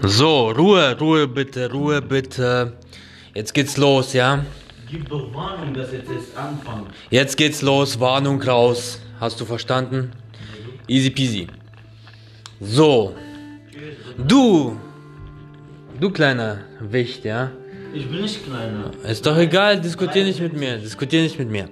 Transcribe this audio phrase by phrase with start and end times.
[0.00, 2.72] So, Ruhe, Ruhe bitte, Ruhe bitte.
[3.34, 4.44] Jetzt geht's los, ja?
[4.90, 6.86] Gib doch Warnung, dass jetzt erst anfangen.
[7.10, 9.00] Jetzt geht's los, Warnung raus.
[9.20, 10.12] Hast du verstanden?
[10.88, 11.46] Easy peasy.
[12.60, 13.14] So,
[14.16, 14.78] du,
[16.00, 17.50] du kleiner Wicht, ja?
[17.94, 18.90] Ich bin nicht kleiner.
[19.06, 21.68] Ist doch egal, diskutier nicht mit mir, diskutier nicht mit mir.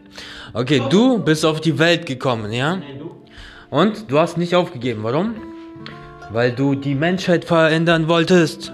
[0.52, 2.80] Okay, du bist auf die Welt gekommen, ja?
[3.71, 5.50] Und du hast nicht aufgegeben, warum?
[6.32, 8.72] Weil du die Menschheit verändern wolltest.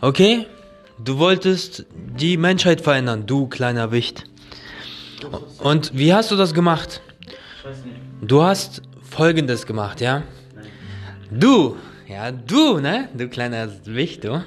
[0.00, 0.46] Okay?
[1.04, 4.24] Du wolltest die Menschheit verändern, du kleiner Wicht.
[5.58, 7.00] Und wie hast du das gemacht?
[8.20, 10.22] Du hast folgendes gemacht, ja?
[11.30, 11.76] Du,
[12.08, 13.10] ja, du, ne?
[13.12, 14.42] Du kleiner Wicht, du.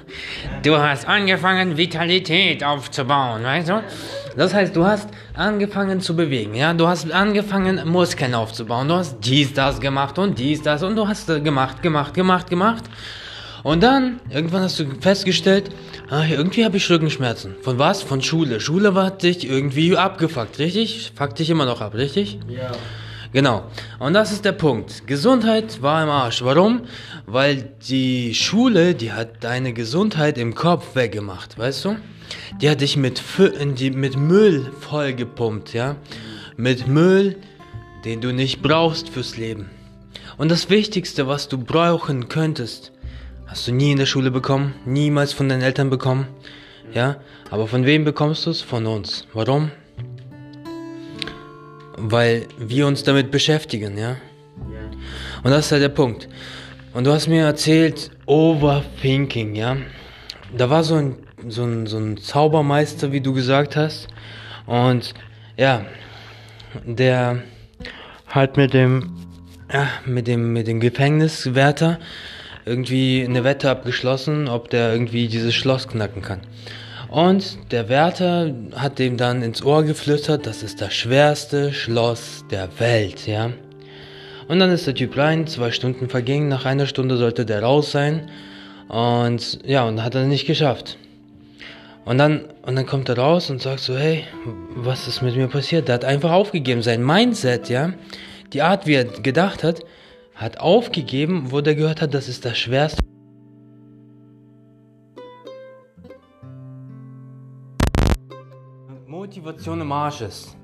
[0.64, 3.82] Du hast angefangen, Vitalität aufzubauen, weißt du?
[4.36, 6.74] Das heißt, du hast angefangen zu bewegen, ja?
[6.74, 8.88] Du hast angefangen, Muskeln aufzubauen.
[8.88, 12.50] Du hast dies, das gemacht und dies, das und du hast äh, gemacht, gemacht, gemacht,
[12.50, 12.84] gemacht.
[13.62, 15.70] Und dann, irgendwann hast du festgestellt,
[16.10, 17.54] ah, irgendwie habe ich Rückenschmerzen.
[17.62, 18.02] Von was?
[18.02, 18.58] Von Schule.
[18.58, 21.12] Schule war dich irgendwie abgefuckt, richtig?
[21.14, 22.40] Fuckt dich immer noch ab, richtig?
[22.48, 22.72] Ja.
[23.32, 23.64] Genau.
[23.98, 25.06] Und das ist der Punkt.
[25.06, 26.44] Gesundheit war im Arsch.
[26.44, 26.82] Warum?
[27.26, 31.96] Weil die Schule, die hat deine Gesundheit im Kopf weggemacht, weißt du?
[32.60, 33.22] Die hat dich mit,
[33.78, 35.96] mit Müll vollgepumpt, ja?
[36.56, 37.36] Mit Müll,
[38.04, 39.70] den du nicht brauchst fürs Leben.
[40.36, 42.92] Und das Wichtigste, was du brauchen könntest,
[43.46, 46.26] hast du nie in der Schule bekommen, niemals von deinen Eltern bekommen,
[46.92, 47.16] ja?
[47.50, 48.60] Aber von wem bekommst du es?
[48.60, 49.26] Von uns.
[49.32, 49.70] Warum?
[52.04, 54.16] Weil wir uns damit beschäftigen, ja?
[55.44, 56.28] Und das ist halt der Punkt.
[56.94, 59.76] Und du hast mir erzählt, Overthinking, ja?
[60.56, 61.16] Da war so ein,
[61.48, 64.08] so ein, so ein Zaubermeister, wie du gesagt hast.
[64.66, 65.14] Und
[65.56, 65.86] ja,
[66.84, 67.42] der
[68.26, 69.12] hat mit dem,
[69.72, 71.98] ja, mit dem, mit dem Gefängniswärter
[72.64, 76.40] irgendwie eine Wette abgeschlossen, ob der irgendwie dieses Schloss knacken kann.
[77.12, 82.70] Und der Wärter hat dem dann ins Ohr geflüstert, das ist das schwerste Schloss der
[82.78, 83.50] Welt, ja.
[84.48, 87.92] Und dann ist der Typ rein, zwei Stunden vergingen, nach einer Stunde sollte der raus
[87.92, 88.30] sein.
[88.88, 90.96] Und ja, und hat er nicht geschafft.
[92.06, 94.24] Und dann, und dann kommt er raus und sagt so, hey,
[94.74, 95.88] was ist mit mir passiert?
[95.88, 96.80] Der hat einfach aufgegeben.
[96.80, 97.92] Sein Mindset, ja,
[98.54, 99.80] die Art, wie er gedacht hat,
[100.34, 103.02] hat aufgegeben, wo der gehört hat, das ist das schwerste.
[109.32, 110.54] Motivation im Arsch ist,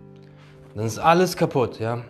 [0.74, 2.04] dann ist alles kaputt, ja.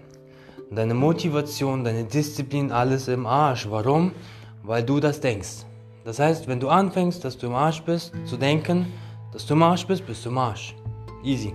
[0.72, 3.70] Deine Motivation, deine Disziplin, alles im Arsch.
[3.70, 4.10] Warum?
[4.64, 5.64] Weil du das denkst.
[6.04, 8.92] Das heißt, wenn du anfängst, dass du im Arsch bist, zu denken,
[9.32, 10.74] dass du im Arsch bist, bist du im Arsch.
[11.22, 11.54] Easy.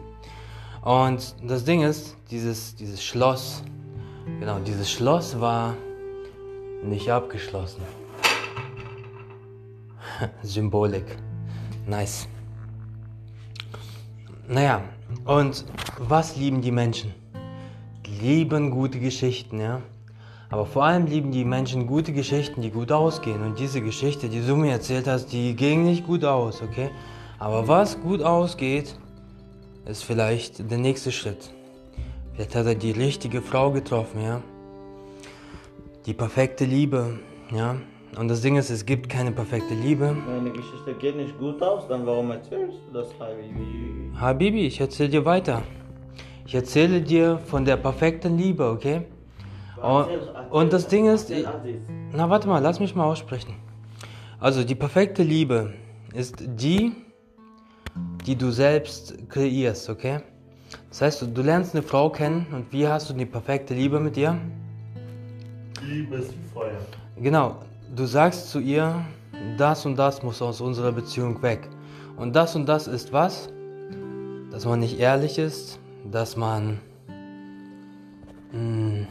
[0.83, 3.61] Und das Ding ist, dieses, dieses Schloss,
[4.39, 5.75] genau, dieses Schloss war
[6.81, 7.81] nicht abgeschlossen.
[10.43, 11.17] Symbolik.
[11.85, 12.29] Nice.
[14.47, 14.83] Naja,
[15.25, 15.65] und
[15.99, 17.13] was lieben die Menschen?
[18.21, 19.81] Lieben gute Geschichten, ja.
[20.49, 23.41] Aber vor allem lieben die Menschen gute Geschichten, die gut ausgehen.
[23.41, 26.89] Und diese Geschichte, die du mir erzählt hast, die ging nicht gut aus, okay?
[27.39, 28.95] Aber was gut ausgeht,
[29.85, 31.51] ist vielleicht der nächste Schritt.
[32.33, 34.41] Vielleicht hat er die richtige Frau getroffen, ja.
[36.05, 37.19] Die perfekte Liebe,
[37.51, 37.77] ja.
[38.17, 40.15] Und das Ding ist, es gibt keine perfekte Liebe.
[40.27, 44.11] Meine Geschichte geht nicht gut aus, dann warum erzählst du das, Habibi?
[44.15, 45.63] Habibi, ich erzähle dir weiter.
[46.45, 49.01] Ich erzähle dir von der perfekten Liebe, okay?
[49.81, 50.07] Und,
[50.51, 51.81] und das Ding ist, Erzähl
[52.13, 53.55] na warte mal, lass mich mal aussprechen.
[54.39, 55.73] Also die perfekte Liebe
[56.13, 56.91] ist die,
[58.25, 60.19] die du selbst kreierst, okay?
[60.89, 63.99] Das heißt, du, du lernst eine Frau kennen und wie hast du die perfekte Liebe
[63.99, 64.37] mit ihr?
[65.81, 66.77] Liebe ist wie Feuer.
[67.17, 67.57] Genau,
[67.95, 69.05] du sagst zu ihr,
[69.57, 71.69] das und das muss aus unserer Beziehung weg.
[72.17, 73.49] Und das und das ist was?
[74.51, 75.79] Dass man nicht ehrlich ist,
[76.11, 76.79] dass man
[78.51, 79.07] mh,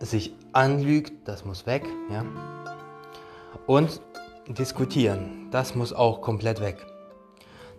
[0.00, 2.24] sich anlügt, das muss weg, ja.
[3.66, 4.00] Und
[4.48, 6.86] diskutieren, das muss auch komplett weg.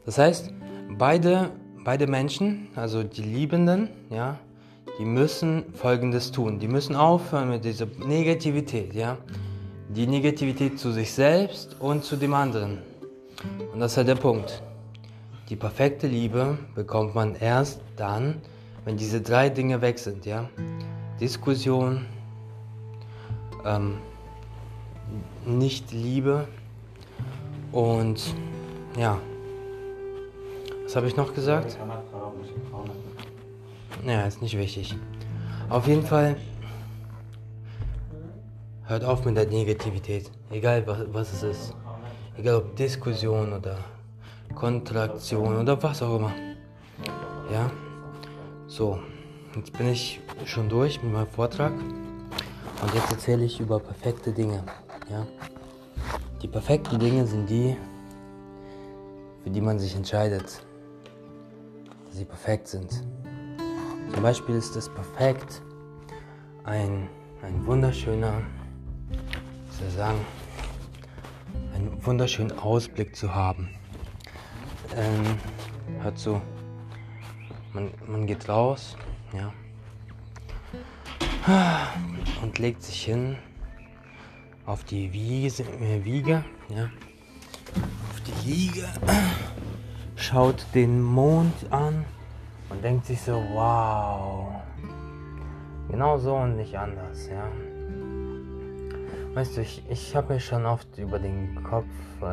[0.06, 0.52] Das heißt,
[0.98, 1.52] beide,
[1.84, 4.40] beide Menschen, also die Liebenden, ja,
[5.00, 6.60] die müssen Folgendes tun.
[6.60, 9.18] Die müssen aufhören mit dieser Negativität, ja.
[9.88, 12.80] Die Negativität zu sich selbst und zu dem anderen.
[13.74, 14.62] Und das ist halt der Punkt.
[15.50, 18.42] Die perfekte Liebe bekommt man erst dann,
[18.84, 20.50] wenn diese drei Dinge weg sind, ja.
[21.20, 22.06] Diskussion,
[23.66, 24.00] ähm,
[25.46, 26.46] Nicht-Liebe
[27.72, 28.36] und
[28.98, 29.18] ja.
[30.84, 31.78] Was habe ich noch gesagt?
[34.06, 34.96] Ja, ist nicht wichtig.
[35.70, 36.36] Auf jeden Fall
[38.90, 41.76] Hört auf mit der Negativität, egal was, was es ist.
[42.36, 43.78] Egal ob Diskussion oder
[44.56, 46.34] Kontraktion oder was auch immer.
[47.54, 47.70] Ja,
[48.66, 48.98] so,
[49.56, 54.64] jetzt bin ich schon durch mit meinem Vortrag und jetzt erzähle ich über perfekte Dinge.
[55.08, 55.28] Ja,
[56.42, 57.78] die perfekten Dinge sind die,
[59.44, 60.64] für die man sich entscheidet,
[62.08, 63.04] dass sie perfekt sind.
[64.14, 65.62] Zum Beispiel ist es perfekt,
[66.64, 67.08] ein,
[67.42, 68.42] ein wunderschöner,
[69.10, 70.20] wie soll ich sagen,
[71.74, 73.70] einen wunderschönen Ausblick zu haben.
[74.96, 75.38] Ähm,
[76.02, 76.42] hört zu,
[77.74, 78.98] man, man geht raus,
[79.34, 79.54] ja,
[82.42, 83.38] und legt sich hin
[84.66, 86.90] auf die Wiese, äh, Wiege, ja,
[88.10, 88.88] auf die Liege,
[90.16, 92.06] schaut den Mond an
[92.70, 94.48] und denkt sich so, wow,
[95.90, 97.48] genau so und nicht anders, ja.
[99.34, 101.86] Weißt du, ich, ich habe mir schon oft über den Kopf
[102.22, 102.26] äh,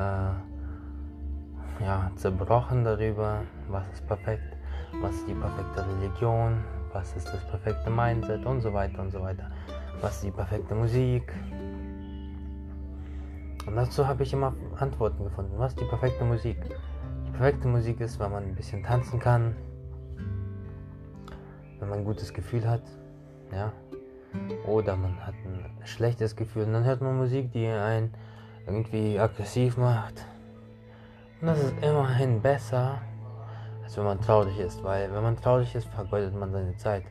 [1.85, 4.56] ja, zerbrochen darüber, was ist perfekt,
[5.03, 9.21] was ist die perfekte Religion, was ist das perfekte Mindset und so weiter und so
[9.21, 9.50] weiter,
[10.00, 11.33] was ist die perfekte Musik.
[13.67, 15.53] Und dazu habe ich immer Antworten gefunden.
[15.59, 16.56] Was ist die perfekte Musik?
[17.27, 19.56] Die perfekte Musik ist, wenn man ein bisschen tanzen kann,
[21.78, 22.82] wenn man ein gutes Gefühl hat,
[23.52, 23.73] ja,
[24.67, 28.12] oder man hat ein schlechtes Gefühl und dann hört man Musik, die einen
[28.67, 30.26] irgendwie aggressiv macht.
[31.40, 32.99] Und das ist immerhin besser,
[33.84, 37.05] als wenn man traurig ist, weil wenn man traurig ist, vergeudet man seine Zeit.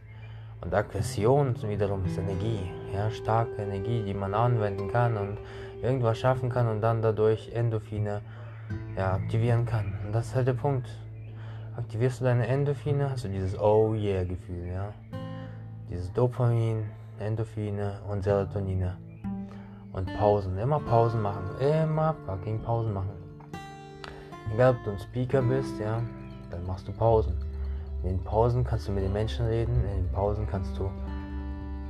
[0.61, 5.37] Und Aggression wiederum ist Energie, ja, starke Energie, die man anwenden kann und
[5.81, 8.21] irgendwas schaffen kann und dann dadurch Endorphine
[8.97, 9.93] ja, aktivieren kann.
[10.05, 10.87] Und das ist halt der Punkt.
[11.77, 14.93] Aktivierst du deine Endorphine, hast du dieses Oh yeah Gefühl, ja.
[15.89, 16.85] Dieses Dopamin,
[17.19, 18.95] Endorphine und Serotonine.
[19.91, 23.11] Und Pausen, immer Pausen machen, immer fucking Pausen machen.
[24.53, 26.01] Egal ob du ein Speaker bist, ja,
[26.49, 27.35] dann machst du Pausen.
[28.03, 30.89] In den Pausen kannst du mit den Menschen reden, in den Pausen kannst du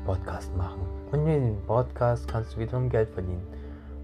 [0.04, 0.82] Podcast machen.
[1.12, 3.46] Und in den Podcast kannst du wiederum Geld verdienen.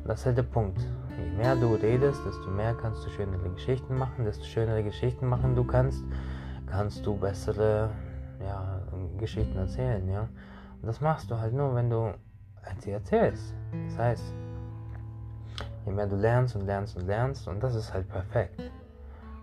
[0.03, 0.79] Und das ist halt der Punkt.
[1.17, 4.25] Je mehr du redest, desto mehr kannst du schönere Geschichten machen.
[4.25, 6.03] Desto schönere Geschichten machen du kannst,
[6.67, 7.89] kannst du bessere
[8.39, 8.81] ja,
[9.17, 10.07] Geschichten erzählen.
[10.09, 10.21] Ja?
[10.81, 12.13] Und das machst du halt nur, wenn du
[12.79, 13.53] sie erzählst.
[13.87, 14.33] Das heißt,
[15.85, 18.59] je mehr du lernst und lernst und lernst, und das ist halt perfekt.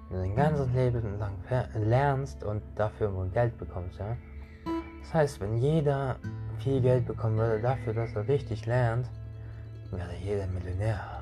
[0.08, 1.34] Wenn du dein ganzes Leben lang
[1.74, 4.16] lernst und dafür nur Geld bekommst, ja.
[5.02, 6.16] Das heißt, wenn jeder
[6.58, 9.08] viel Geld bekommen würde dafür, dass er richtig lernt,
[9.90, 11.17] wäre jeder Millionär.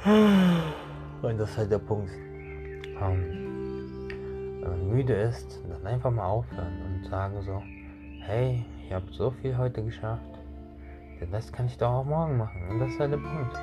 [1.22, 2.10] Und das ist halt der Punkt.
[3.00, 4.08] Ähm,
[4.62, 7.62] wenn man müde ist, dann einfach mal aufhören und sagen so,
[8.20, 10.22] hey, ich habe so viel heute geschafft,
[11.20, 12.66] den Rest kann ich doch auch morgen machen.
[12.70, 13.54] Und das ist halt der Punkt.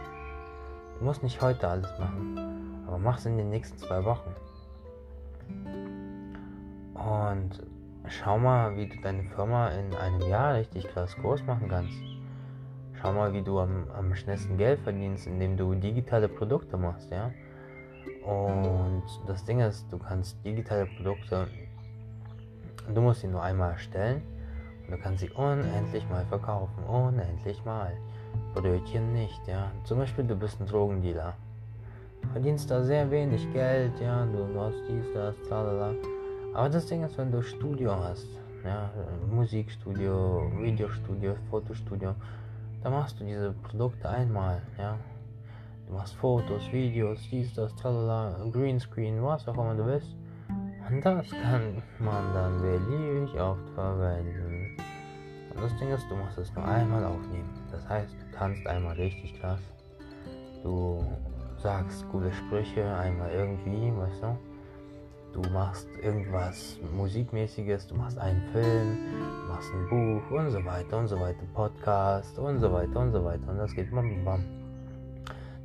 [1.00, 4.30] Du musst nicht heute alles machen, aber mach es in den nächsten zwei Wochen.
[6.94, 7.63] Und
[8.10, 12.16] schau mal, wie du deine Firma in einem Jahr richtig krass groß machen kannst.
[13.07, 17.31] Schau mal, wie du am, am schnellsten Geld verdienst, indem du digitale Produkte machst, ja.
[18.30, 21.48] Und das Ding ist, du kannst digitale Produkte,
[22.94, 24.21] du musst sie nur einmal erstellen
[24.83, 27.93] und du kannst sie unendlich mal verkaufen, unendlich mal.
[28.53, 29.72] Brötchen nicht, ja.
[29.86, 31.34] Zum Beispiel, du bist ein Drogendealer.
[32.34, 34.25] Verdienst da sehr wenig Geld, ja.
[34.25, 35.93] Du, du hast dies, das, tralala.
[36.53, 38.27] Aber das Ding ist, wenn du Studio hast,
[38.65, 38.89] ja,
[39.31, 42.13] Musikstudio, Videostudio, Fotostudio,
[42.84, 44.98] da machst du diese Produkte einmal, ja.
[45.88, 50.15] Du machst Fotos, Videos, dies, das, tralala, Greenscreen, was auch immer du willst.
[50.89, 54.77] Und das kann man dann beliebig oft verwenden.
[55.53, 57.50] Und das Ding ist, du musst es nur einmal aufnehmen.
[57.72, 59.60] Das heißt, du tanzt einmal richtig krass.
[60.63, 61.03] Du
[61.57, 64.38] sagst gute Sprüche einmal irgendwie, weißt du.
[65.34, 68.98] Du machst irgendwas Musikmäßiges, du machst einen Film,
[69.41, 73.12] du machst ein Buch und so weiter und so weiter, Podcast und so weiter und
[73.12, 73.48] so weiter.
[73.50, 74.43] Und das geht bam, bam, bam.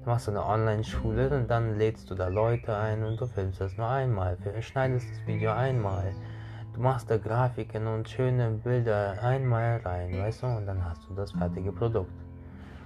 [0.02, 3.76] Du machst eine Online-Schule und dann lädst du da Leute ein und du filmst das
[3.76, 6.12] nur einmal, schneidest das Video einmal.
[6.74, 11.14] Du machst da Grafiken und schöne Bilder einmal rein, weißt du, und dann hast du
[11.14, 12.12] das fertige Produkt.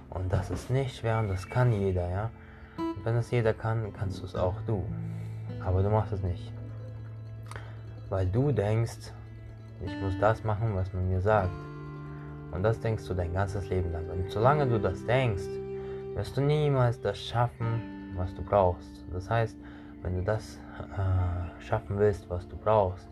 [0.09, 2.29] Und das ist nicht schwer und das kann jeder, ja.
[2.77, 4.85] Und wenn es jeder kann, kannst du es auch du.
[5.65, 6.53] Aber du machst es nicht.
[8.09, 9.11] Weil du denkst,
[9.85, 11.51] ich muss das machen, was man mir sagt.
[12.51, 14.09] Und das denkst du dein ganzes Leben lang.
[14.09, 15.47] Und solange du das denkst,
[16.15, 19.05] wirst du niemals das schaffen, was du brauchst.
[19.13, 19.57] Das heißt,
[20.01, 23.07] wenn du das äh, schaffen willst, was du brauchst,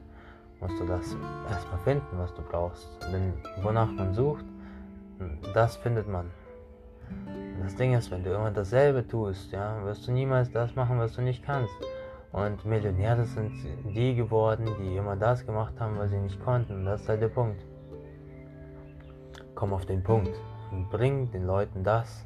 [0.62, 1.16] musst du das
[1.50, 2.88] erstmal finden, was du brauchst.
[3.12, 4.46] Denn wonach man sucht,
[5.54, 6.32] Das findet man.
[7.62, 11.14] Das Ding ist, wenn du immer dasselbe tust, ja, wirst du niemals das machen, was
[11.14, 11.74] du nicht kannst.
[12.36, 13.54] Und Millionäre sind
[13.96, 16.74] die geworden, die immer das gemacht haben, was sie nicht konnten.
[16.74, 17.62] Und das ist halt der Punkt.
[19.56, 20.34] Komm auf den Punkt
[20.70, 22.26] und bring den Leuten das,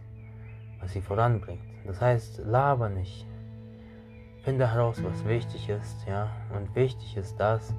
[0.82, 1.62] was sie voranbringt.
[1.86, 3.28] Das heißt, laber nicht.
[4.44, 6.32] Finde heraus, was wichtig ist, ja.
[6.58, 7.75] Und wichtig ist das,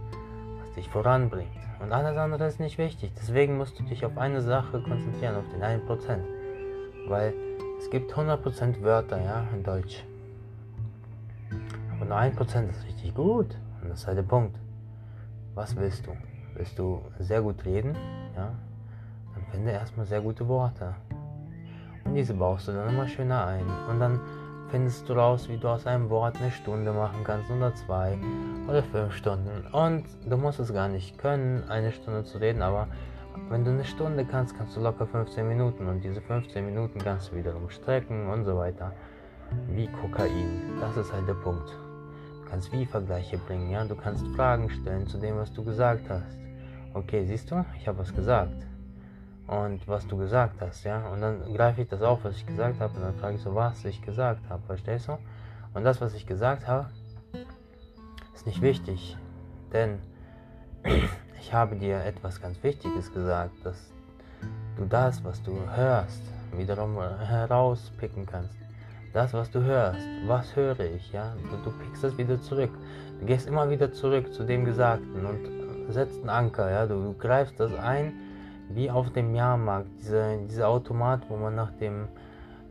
[0.60, 1.50] was dich voranbringt.
[1.80, 3.10] Und alles andere ist nicht wichtig.
[3.18, 6.20] Deswegen musst du dich auf eine Sache konzentrieren, auf den 1%.
[7.08, 7.34] Weil
[7.76, 10.04] es gibt 100% Wörter, ja, in Deutsch.
[12.00, 13.56] Nur 1% ist richtig gut.
[13.82, 14.58] Und das ist halt der Punkt.
[15.54, 16.12] Was willst du?
[16.54, 17.94] Willst du sehr gut reden?
[18.34, 18.52] Ja?
[19.34, 20.94] Dann finde erstmal sehr gute Worte.
[22.04, 23.64] Und diese baust du dann immer schöner ein.
[23.88, 24.20] Und dann
[24.70, 28.18] findest du raus, wie du aus einem Wort eine Stunde machen kannst oder zwei
[28.68, 29.66] oder fünf Stunden.
[29.72, 32.88] Und du musst es gar nicht können, eine Stunde zu reden, aber
[33.48, 37.32] wenn du eine Stunde kannst, kannst du locker 15 Minuten und diese 15 Minuten kannst
[37.32, 38.92] du wiederum strecken und so weiter.
[39.68, 40.78] Wie Kokain.
[40.80, 41.76] Das ist halt der Punkt.
[42.50, 43.84] Kannst wie Vergleiche bringen, ja.
[43.84, 46.38] Du kannst Fragen stellen zu dem, was du gesagt hast.
[46.92, 48.66] Okay, siehst du, ich habe was gesagt
[49.50, 51.08] und was du gesagt hast, ja.
[51.08, 53.54] Und dann greife ich das auf, was ich gesagt habe, und dann frage ich so,
[53.54, 55.18] was ich gesagt habe, verstehst du?
[55.74, 56.88] Und das, was ich gesagt habe,
[58.32, 59.16] ist nicht wichtig,
[59.72, 59.98] denn
[61.40, 63.90] ich habe dir etwas ganz Wichtiges gesagt, dass
[64.76, 66.22] du das, was du hörst,
[66.56, 68.54] wiederum herauspicken kannst.
[69.12, 71.34] Das, was du hörst, was höre ich, ja?
[71.50, 72.70] Du, du pickst das wieder zurück.
[73.18, 76.86] Du gehst immer wieder zurück zu dem Gesagten und setzt einen Anker, ja?
[76.86, 78.12] Du, du greifst das ein
[78.72, 82.08] wie auf dem Jahrmarkt, dieser, dieser Automat, wo man nach dem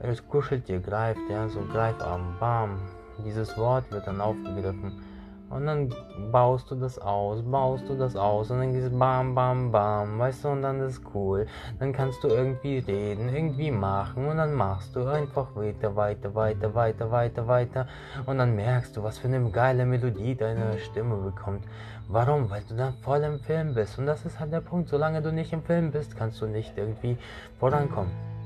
[0.02, 2.80] das Kuscheltier greift, ja, so Greifarm, bam.
[3.26, 5.04] Dieses Wort wird dann aufgegriffen.
[5.50, 5.94] Und dann
[6.32, 10.44] baust du das aus, baust du das aus und dann gehst bam, bam, bam, weißt
[10.44, 11.48] du, und dann ist cool.
[11.80, 16.76] Dann kannst du irgendwie reden, irgendwie machen und dann machst du einfach weiter, weiter, weiter,
[16.76, 17.88] weiter, weiter, weiter.
[18.28, 21.66] Und dann merkst du, was für eine geile Melodie deine Stimme bekommt.
[22.08, 22.50] Warum?
[22.50, 23.98] Weil du dann voll im Film bist.
[23.98, 24.90] Und das ist halt der Punkt.
[24.90, 27.18] Solange du nicht im Film bist, kannst du nicht irgendwie
[27.60, 28.39] vorankommen.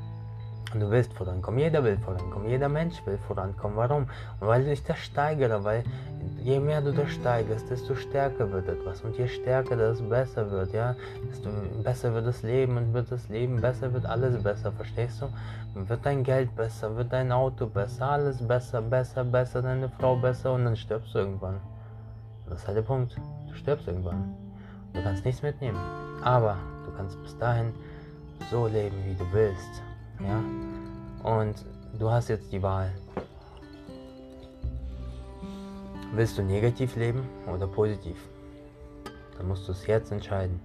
[0.73, 1.59] Und du willst vorankommen.
[1.59, 2.49] Jeder will vorankommen.
[2.49, 3.77] Jeder Mensch will vorankommen.
[3.77, 4.07] Warum?
[4.39, 5.63] weil ich das steigere.
[5.63, 5.83] Weil
[6.41, 9.01] je mehr du das steigerst, desto stärker wird etwas.
[9.01, 10.95] Und je stärker das besser wird, ja,
[11.29, 11.49] desto
[11.83, 12.77] besser wird das Leben.
[12.77, 14.71] Und wird das Leben besser, wird alles besser.
[14.71, 15.29] Verstehst du?
[15.75, 20.53] Wird dein Geld besser, wird dein Auto besser, alles besser, besser, besser, deine Frau besser.
[20.53, 21.59] Und dann stirbst du irgendwann.
[22.49, 23.15] Das ist halt der Punkt.
[23.47, 24.35] Du stirbst irgendwann.
[24.93, 25.79] Du kannst nichts mitnehmen.
[26.23, 27.73] Aber du kannst bis dahin
[28.51, 29.92] so leben, wie du willst.
[30.19, 30.43] Ja?
[31.23, 31.65] Und
[31.97, 32.91] du hast jetzt die Wahl.
[36.13, 38.17] Willst du negativ leben oder positiv?
[39.37, 40.59] Dann musst du es jetzt entscheiden.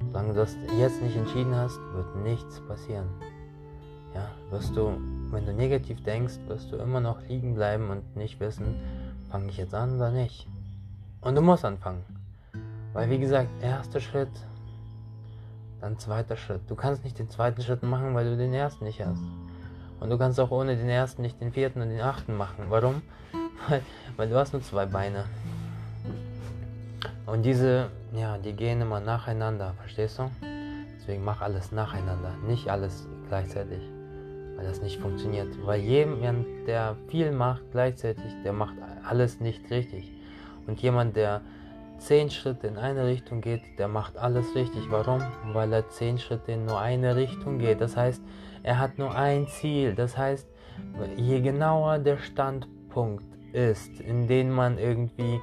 [0.00, 3.08] Solange du das jetzt nicht entschieden hast, wird nichts passieren.
[4.14, 4.98] Ja, wirst du,
[5.30, 8.76] wenn du negativ denkst, wirst du immer noch liegen bleiben und nicht wissen,
[9.30, 10.46] fange ich jetzt an oder nicht.
[11.20, 12.02] Und du musst anfangen.
[12.92, 14.30] Weil wie gesagt, erster Schritt
[15.80, 16.62] dann zweiter Schritt.
[16.68, 19.22] Du kannst nicht den zweiten Schritt machen, weil du den ersten nicht hast.
[20.00, 22.66] Und du kannst auch ohne den ersten nicht den vierten und den achten machen.
[22.68, 23.02] Warum?
[23.68, 23.82] Weil,
[24.16, 25.24] weil du hast nur zwei Beine.
[27.24, 30.30] Und diese, ja, die gehen immer nacheinander, verstehst du?
[30.98, 33.80] Deswegen mach alles nacheinander, nicht alles gleichzeitig.
[34.56, 35.48] Weil das nicht funktioniert.
[35.64, 40.12] Weil jemand, der viel macht gleichzeitig, der macht alles nicht richtig.
[40.66, 41.40] Und jemand, der
[41.98, 44.90] zehn Schritte in eine Richtung geht, der macht alles richtig.
[44.90, 45.20] Warum?
[45.52, 47.80] Weil er zehn Schritte in nur eine Richtung geht.
[47.80, 48.22] Das heißt,
[48.62, 49.94] er hat nur ein Ziel.
[49.94, 50.46] Das heißt,
[51.16, 55.40] je genauer der Standpunkt ist, in den man irgendwie,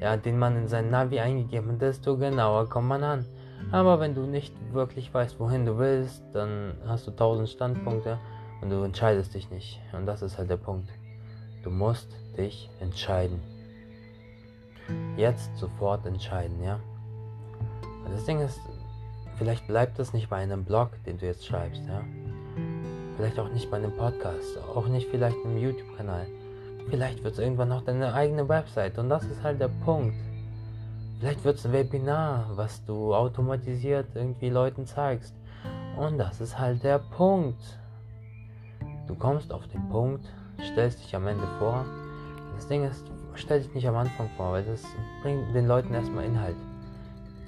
[0.00, 3.26] ja, den man in sein Navi eingegeben hat, desto genauer kommt man an.
[3.70, 8.18] Aber wenn du nicht wirklich weißt, wohin du willst, dann hast du tausend Standpunkte
[8.60, 9.80] und du entscheidest dich nicht.
[9.92, 10.88] Und das ist halt der Punkt.
[11.62, 13.53] Du musst dich entscheiden
[15.16, 16.78] jetzt sofort entscheiden, ja?
[18.10, 18.60] Das Ding ist,
[19.36, 22.02] vielleicht bleibt das nicht bei einem Blog, den du jetzt schreibst, ja?
[23.16, 26.26] Vielleicht auch nicht bei einem Podcast, auch nicht vielleicht einem YouTube-Kanal.
[26.90, 30.16] Vielleicht wird es irgendwann noch deine eigene Website und das ist halt der Punkt.
[31.20, 35.34] Vielleicht wird es ein Webinar, was du automatisiert irgendwie Leuten zeigst.
[35.96, 37.62] Und das ist halt der Punkt.
[39.06, 40.26] Du kommst auf den Punkt,
[40.72, 41.84] stellst dich am Ende vor.
[42.56, 43.04] Das Ding ist,
[43.38, 44.82] stell dich nicht am Anfang vor, weil das
[45.22, 46.56] bringt den Leuten erstmal Inhalt.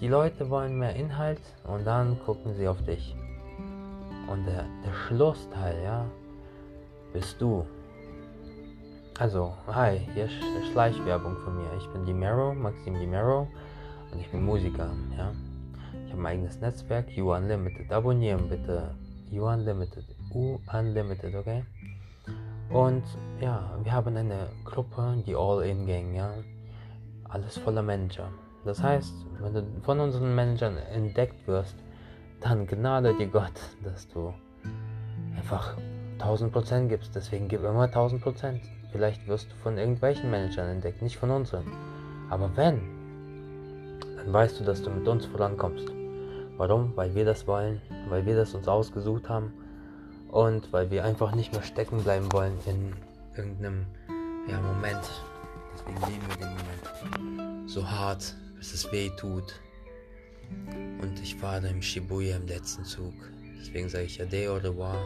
[0.01, 3.15] Die Leute wollen mehr Inhalt und dann gucken sie auf dich.
[4.31, 6.05] Und der, der Schlussteil, ja,
[7.13, 7.65] bist du.
[9.19, 10.35] Also, hi, hier ist
[10.73, 11.71] Schleichwerbung von mir.
[11.79, 13.49] Ich bin Dimero, Maxim Dimero
[14.13, 15.33] und ich bin Musiker, ja.
[16.05, 17.91] Ich habe mein eigenes Netzwerk, U Unlimited.
[17.91, 18.95] Abonnieren bitte.
[19.33, 20.05] U Unlimited.
[20.35, 21.65] U Unlimited, okay?
[22.71, 23.05] Und
[23.41, 26.31] ja, wir haben eine Gruppe, die All-In-Gang, ja.
[27.25, 28.29] Alles voller Manager.
[28.65, 31.77] Das heißt, wenn du von unseren Managern entdeckt wirst,
[32.41, 33.53] dann gnade dir Gott,
[33.85, 34.35] dass du
[35.37, 35.77] einfach
[36.19, 37.15] 1000% gibst.
[37.15, 38.61] Deswegen gib immer 1000%.
[38.91, 41.65] Vielleicht wirst du von irgendwelchen Managern entdeckt, nicht von unseren.
[42.29, 42.81] Aber wenn,
[44.17, 45.89] dann weißt du, dass du mit uns vorankommst.
[46.57, 46.97] Warum?
[46.97, 49.53] Weil wir das wollen, weil wir das uns ausgesucht haben
[50.37, 52.93] und weil wir einfach nicht mehr stecken bleiben wollen in
[53.35, 53.87] irgendeinem
[54.47, 55.01] ja, Moment.
[55.73, 59.61] Deswegen nehmen wir den Moment so hart, bis es weh tut.
[61.01, 63.15] Und ich fahre im Shibuya im letzten Zug.
[63.59, 65.03] Deswegen sage ich Ade au revoir.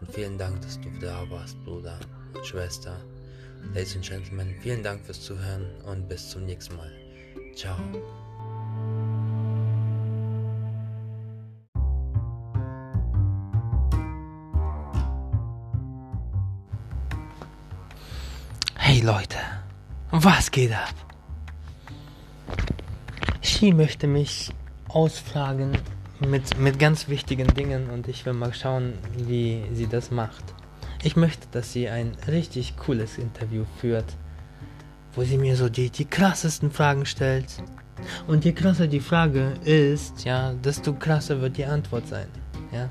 [0.00, 2.00] Und vielen Dank, dass du da warst, Bruder
[2.34, 2.96] und Schwester.
[3.74, 6.90] Ladies and Gentlemen, vielen Dank fürs Zuhören und bis zum nächsten Mal.
[7.54, 7.76] Ciao.
[18.94, 19.38] Hey Leute,
[20.12, 20.94] was geht ab?
[23.40, 24.52] She möchte mich
[24.88, 25.72] ausfragen
[26.20, 30.44] mit, mit ganz wichtigen Dingen und ich will mal schauen, wie sie das macht.
[31.02, 34.14] Ich möchte, dass sie ein richtig cooles Interview führt,
[35.16, 37.48] wo sie mir so die, die krassesten Fragen stellt.
[38.28, 42.28] Und je krasser die Frage ist, ja, desto krasser wird die Antwort sein,
[42.70, 42.88] ja.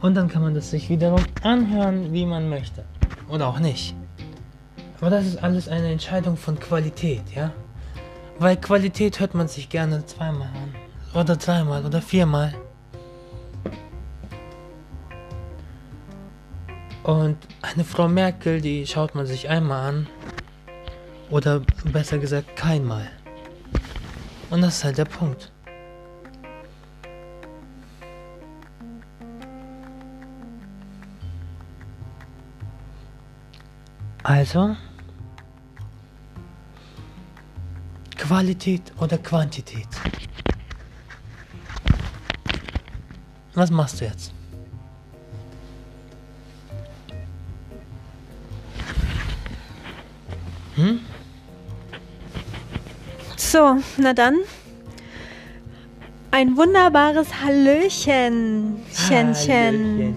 [0.00, 2.84] Und dann kann man das sich wiederum anhören, wie man möchte.
[3.28, 3.94] Oder auch nicht.
[5.02, 7.50] Aber das ist alles eine Entscheidung von Qualität, ja.
[8.38, 10.76] Weil Qualität hört man sich gerne zweimal an.
[11.12, 12.54] Oder dreimal oder viermal.
[17.02, 20.06] Und eine Frau Merkel, die schaut man sich einmal an.
[21.30, 23.10] Oder besser gesagt, keinmal.
[24.50, 25.50] Und das ist halt der Punkt.
[34.22, 34.76] Also,
[38.22, 39.88] Qualität oder Quantität?
[43.54, 44.32] Was machst du jetzt?
[50.76, 51.00] Hm?
[53.36, 54.38] So, na dann.
[56.30, 58.76] Ein wunderbares Hallöchen.
[59.10, 60.14] Hallöchen.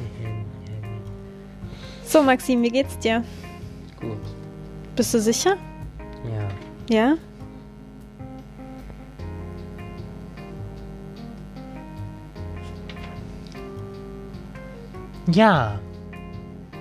[2.06, 3.24] So, Maxim, wie geht's dir?
[4.00, 4.22] Gut.
[4.96, 5.58] Bist du sicher?
[6.90, 6.96] Ja.
[6.96, 7.18] Ja?
[15.32, 15.80] Ja.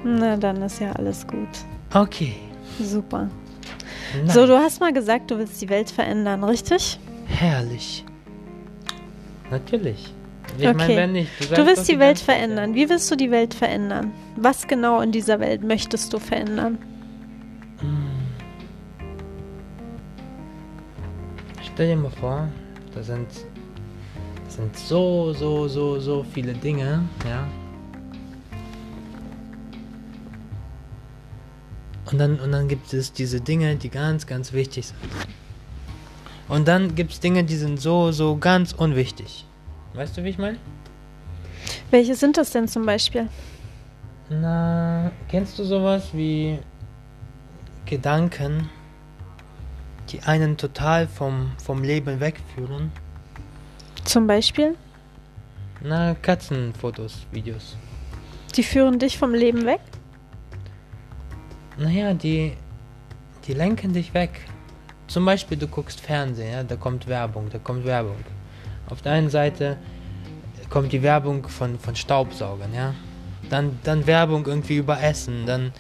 [0.05, 1.49] Na, dann ist ja alles gut.
[1.93, 2.35] Okay.
[2.81, 3.29] Super.
[4.25, 4.35] Nice.
[4.35, 6.99] So, du hast mal gesagt, du willst die Welt verändern, richtig?
[7.27, 8.05] Herrlich.
[9.51, 10.13] Natürlich.
[10.59, 10.75] Ich Okay.
[10.77, 11.31] meine, wenn nicht.
[11.41, 12.75] Du sagst willst die Welt verändern.
[12.75, 14.13] Wie willst du die Welt verändern?
[14.37, 16.79] Was genau in dieser Welt möchtest du verändern?
[21.63, 22.49] Stell dir mal vor,
[22.95, 23.27] da sind,
[24.45, 27.45] das sind so, so, so, so viele Dinge, ja.
[32.15, 34.99] Und dann, und dann gibt es diese Dinge, die ganz, ganz wichtig sind.
[36.47, 39.45] Und dann gibt es Dinge, die sind so, so ganz unwichtig.
[39.95, 40.59] Weißt du, wie ich meine?
[41.91, 43.29] Welche sind das denn zum Beispiel?
[44.31, 46.61] Na, kennst du sowas wie
[47.85, 48.71] Gedanken,
[50.11, 52.93] die einen total vom, vom Leben wegführen?
[54.05, 54.77] Zum Beispiel?
[55.83, 57.77] Na, Katzenfotos, Videos.
[58.55, 59.81] Die führen dich vom Leben weg?
[61.77, 62.53] Naja, die,
[63.47, 64.41] die lenken dich weg.
[65.07, 68.17] Zum Beispiel, du guckst Fernsehen, ja, da kommt Werbung, da kommt Werbung.
[68.89, 69.77] Auf der einen Seite
[70.71, 72.95] kommt die Werbung von, von Staubsaugern, ja.
[73.51, 75.73] Dann, dann Werbung irgendwie über Essen, dann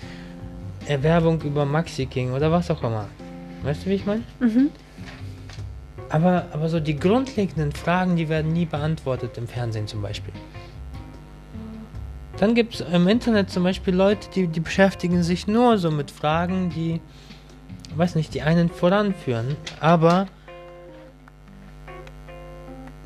[0.86, 3.08] äh, Werbung über Maxi King oder was auch immer.
[3.62, 4.22] Weißt du, wie ich meine?
[4.40, 4.70] Mhm.
[6.10, 10.34] Aber, aber so die grundlegenden Fragen, die werden nie beantwortet im Fernsehen zum Beispiel.
[12.38, 16.10] Dann gibt es im Internet zum Beispiel Leute, die, die beschäftigen sich nur so mit
[16.10, 17.00] Fragen, die,
[17.94, 19.56] weiß nicht, die einen voranführen.
[19.80, 20.26] Aber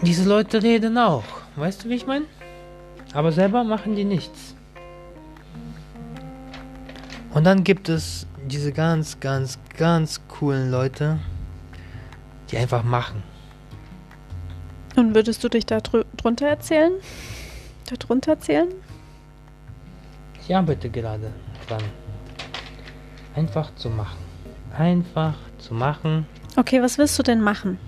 [0.02, 1.24] diese Leute reden auch.
[1.56, 2.24] Weißt du, wie ich meine?
[3.12, 4.54] Aber selber machen die nichts.
[7.34, 11.18] Und dann gibt es diese ganz, ganz, ganz coolen Leute,
[12.50, 13.22] die einfach machen.
[14.96, 16.92] Und würdest du dich da drunter erzählen?
[17.90, 18.68] Darunter erzählen?
[20.48, 21.30] Ich arbeite gerade
[21.68, 21.82] dran.
[23.36, 24.16] Einfach zu machen.
[24.76, 26.26] Einfach zu machen.
[26.56, 27.78] Okay, was willst du denn machen?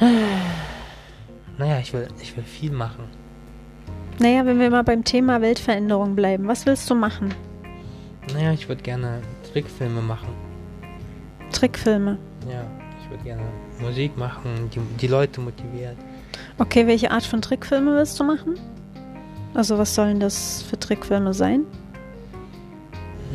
[1.58, 3.04] naja, ich will, ich will viel machen.
[4.18, 7.34] Naja, wenn wir mal beim Thema Weltveränderung bleiben, was willst du machen?
[8.32, 9.20] Naja, ich würde gerne
[9.52, 10.30] Trickfilme machen.
[11.52, 12.16] Trickfilme.
[12.50, 12.64] Ja,
[13.02, 13.42] ich würde gerne
[13.82, 15.98] Musik machen, die, die Leute motiviert.
[16.56, 18.58] Okay, welche Art von Trickfilme willst du machen?
[19.56, 21.64] Also was sollen das für Trickfilme sein?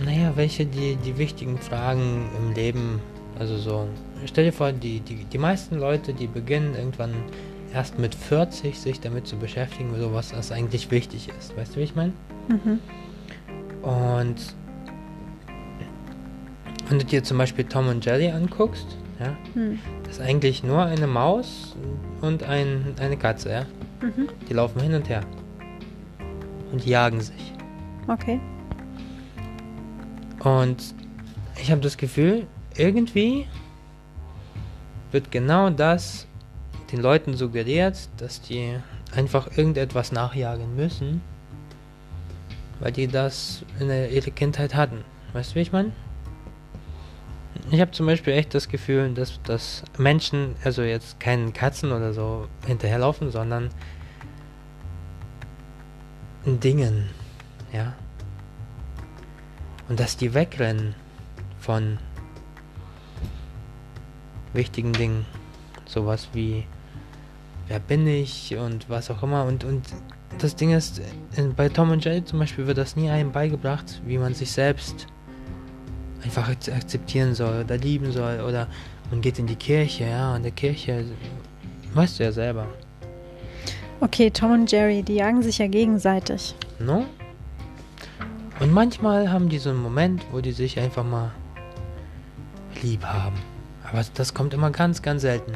[0.05, 2.99] Naja, welche die, die wichtigen Fragen im Leben,
[3.39, 3.87] also so,
[4.25, 7.11] stell dir vor, die, die, die meisten Leute, die beginnen irgendwann
[7.73, 11.57] erst mit 40 sich damit zu beschäftigen, so was das eigentlich wichtig ist.
[11.57, 12.13] Weißt du, wie ich meine?
[12.49, 12.79] Mhm.
[13.81, 14.35] Und
[16.87, 18.85] wenn du dir zum Beispiel Tom und Jerry anguckst,
[19.19, 19.79] ja, Hm.
[20.03, 21.75] das ist eigentlich nur eine Maus
[22.21, 23.65] und ein, eine Katze, ja.
[24.01, 24.29] Mhm.
[24.47, 25.21] Die laufen hin und her.
[26.71, 27.53] Und jagen sich.
[28.07, 28.39] Okay.
[30.43, 30.95] Und
[31.61, 33.47] ich habe das Gefühl, irgendwie
[35.11, 36.27] wird genau das
[36.91, 38.75] den Leuten suggeriert, dass die
[39.15, 41.21] einfach irgendetwas nachjagen müssen,
[42.79, 45.03] weil die das in der, ihrer Kindheit hatten.
[45.33, 45.91] Weißt du, wie ich meine?
[47.69, 52.13] Ich habe zum Beispiel echt das Gefühl, dass, dass Menschen, also jetzt keinen Katzen oder
[52.13, 53.69] so hinterherlaufen, sondern
[56.45, 57.09] Dingen,
[57.71, 57.93] ja.
[59.89, 60.95] Und dass die wegrennen
[61.59, 61.97] von
[64.53, 65.25] wichtigen Dingen.
[65.85, 66.65] Sowas wie,
[67.67, 69.43] wer bin ich und was auch immer.
[69.45, 69.85] Und, und
[70.39, 71.01] das Ding ist,
[71.57, 75.07] bei Tom und Jerry zum Beispiel wird das nie einem beigebracht, wie man sich selbst
[76.23, 78.39] einfach ak- akzeptieren soll oder lieben soll.
[78.39, 78.67] Oder
[79.09, 81.05] man geht in die Kirche, ja, in der Kirche,
[81.93, 82.67] weißt du ja selber.
[84.03, 86.55] Okay, Tom und Jerry, die jagen sich ja gegenseitig.
[86.79, 87.05] No?
[88.59, 91.31] Und manchmal haben die so einen Moment, wo die sich einfach mal
[92.81, 93.35] lieb haben.
[93.83, 95.53] Aber das kommt immer ganz, ganz selten.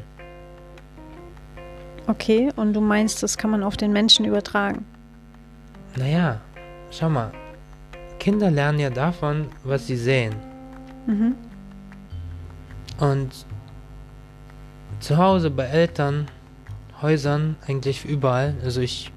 [2.06, 4.86] Okay, und du meinst, das kann man auf den Menschen übertragen.
[5.96, 6.40] Naja,
[6.92, 7.32] schau mal.
[8.20, 10.36] Kinder lernen ja davon, was sie sehen.
[11.08, 11.36] Mhm.
[13.00, 13.32] Und
[15.00, 16.28] zu Hause bei Eltern,
[17.06, 18.56] Häusern, eigentlich überall.
[18.64, 19.12] Also ich,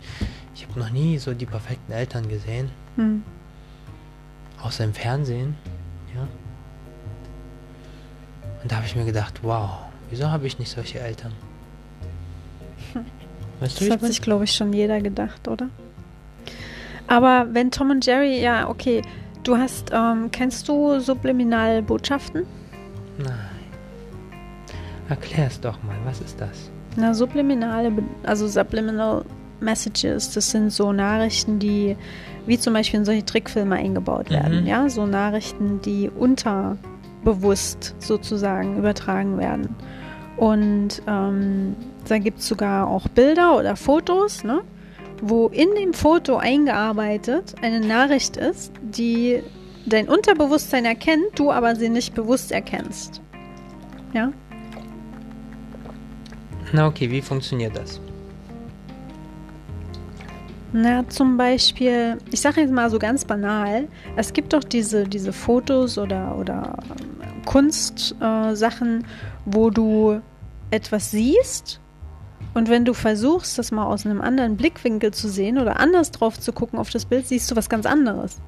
[0.54, 2.68] ich habe noch nie so die perfekten Eltern gesehen.
[2.96, 3.22] Hm.
[4.62, 5.56] Außer im Fernsehen.
[6.14, 6.28] Ja.
[8.62, 9.70] Und da habe ich mir gedacht, wow,
[10.10, 11.32] wieso habe ich nicht solche Eltern?
[13.60, 15.70] Weißt Das hat sich, glaube ich, schon jeder gedacht, oder?
[17.06, 19.00] Aber wenn Tom und Jerry, ja, okay,
[19.44, 22.44] du hast, ähm, kennst du Subliminalbotschaften?
[23.16, 23.48] Nein.
[25.08, 26.70] Erklär's doch mal, was ist das?
[26.98, 27.92] Na, subliminale,
[28.24, 29.24] also Subliminal
[29.60, 31.96] Messages, das sind so Nachrichten, die
[32.46, 34.66] wie zum Beispiel in solche Trickfilme eingebaut werden, Mhm.
[34.66, 39.74] ja, so Nachrichten, die unterbewusst sozusagen übertragen werden.
[40.36, 41.76] Und ähm,
[42.08, 44.60] da gibt es sogar auch Bilder oder Fotos, ne,
[45.20, 49.42] wo in dem Foto eingearbeitet eine Nachricht ist, die
[49.86, 53.20] dein Unterbewusstsein erkennt, du aber sie nicht bewusst erkennst.
[54.14, 54.32] Ja?
[56.72, 58.00] Na okay, wie funktioniert das?
[60.72, 65.32] Na, zum Beispiel, ich sage jetzt mal so ganz banal, es gibt doch diese, diese
[65.32, 69.04] Fotos oder, oder ähm, Kunstsachen, äh,
[69.46, 70.20] wo du
[70.70, 71.80] etwas siehst
[72.52, 76.38] und wenn du versuchst, das mal aus einem anderen Blickwinkel zu sehen oder anders drauf
[76.38, 78.38] zu gucken auf das Bild, siehst du was ganz anderes.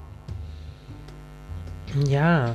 [2.06, 2.54] Ja,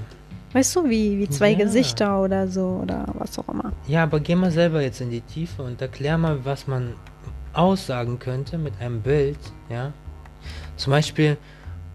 [0.56, 1.58] Weißt du, wie, wie zwei Ja.
[1.58, 3.74] Gesichter oder so oder was auch immer.
[3.89, 6.94] ja, aber geh mal selber jetzt in die Tiefe und erklär mal, was man
[7.52, 9.38] aussagen könnte mit einem Bild,
[9.70, 9.91] ja?
[10.78, 11.36] Zum Beispiel,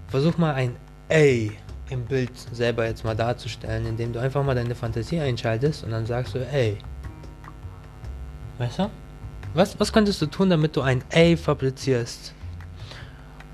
[0.09, 0.77] versuch mal ein
[1.11, 1.51] A
[1.89, 6.05] im Bild selber jetzt mal darzustellen, indem du einfach mal deine Fantasie einschaltest und dann
[6.05, 6.77] sagst du A.
[8.59, 8.91] Weißt du?
[9.55, 12.35] Was, was könntest du tun, damit du ein A fabrizierst?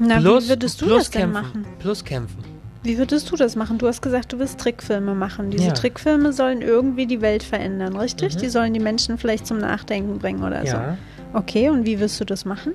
[0.00, 1.66] Na, plus, wie würdest du plus das denn kämpfen, machen?
[1.78, 2.55] Plus kämpfen.
[2.86, 3.78] Wie würdest du das machen?
[3.78, 5.50] Du hast gesagt, du willst Trickfilme machen.
[5.50, 5.72] Diese Ja.
[5.72, 8.36] Trickfilme sollen irgendwie die Welt verändern, richtig?
[8.36, 8.38] Mhm.
[8.38, 10.76] Die sollen die Menschen vielleicht zum Nachdenken bringen oder so.
[10.76, 10.96] Ja.
[11.32, 12.74] Okay, und wie wirst du das machen?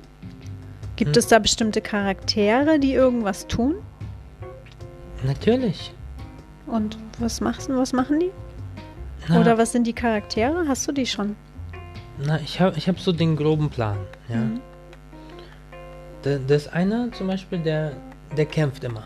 [0.96, 1.18] Gibt Hm.
[1.18, 3.76] es da bestimmte Charaktere, die irgendwas tun?
[5.24, 5.94] Natürlich.
[6.66, 8.30] Und was machen, was machen die?
[9.28, 10.64] Na, Oder was sind die Charaktere?
[10.68, 11.36] Hast du die schon?
[12.18, 13.96] Na, ich habe ich hab so den groben Plan.
[14.28, 14.36] Ja.
[14.36, 14.60] Mhm.
[16.22, 17.92] Da- Das eine zum Beispiel, der,
[18.36, 19.04] der kämpft immer.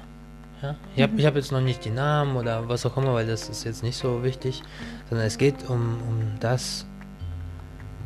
[0.62, 0.74] Ja?
[0.94, 3.48] Ich habe ich hab jetzt noch nicht die Namen oder was auch immer, weil das
[3.48, 4.62] ist jetzt nicht so wichtig,
[5.08, 6.86] sondern es geht um, um das,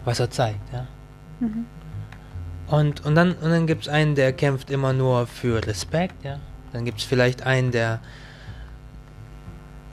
[0.05, 0.73] was er zeigt.
[0.73, 0.87] Ja?
[1.41, 1.67] Mhm.
[2.69, 6.25] Und, und dann, und dann gibt es einen, der kämpft immer nur für Respekt.
[6.25, 6.39] Ja?
[6.73, 8.01] Dann gibt es vielleicht einen, der,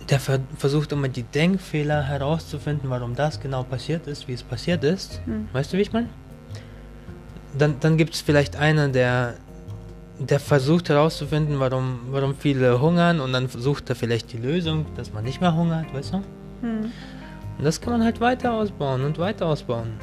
[0.10, 4.84] der ver versucht immer die Denkfehler herauszufinden, warum das genau passiert ist, wie es passiert
[4.84, 5.22] ist.
[5.26, 5.50] Mhm.
[5.54, 6.10] Weißt du, wie ich meine?
[7.58, 9.36] dann, dann gibt es vielleicht einen, der,
[10.20, 15.14] der versucht herauszufinden, warum, warum viele hungern und dann sucht er vielleicht die Lösung, dass
[15.14, 16.18] man nicht mehr hungert, weißt du?
[16.62, 16.92] Hm.
[17.58, 19.94] Und das kann man halt weiter ausbauen und weiter ausbauen.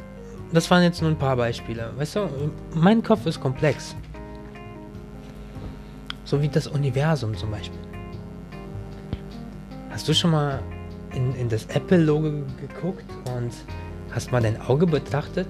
[0.53, 1.91] Das waren jetzt nur ein paar Beispiele.
[1.97, 2.29] Weißt du,
[2.73, 3.95] mein Kopf ist komplex.
[6.23, 7.79] So wie das Universum zum Beispiel.
[9.89, 10.59] Hast du schon mal
[11.13, 13.51] in, in das Apple-Logo geguckt und
[14.11, 15.47] hast mal dein Auge betrachtet?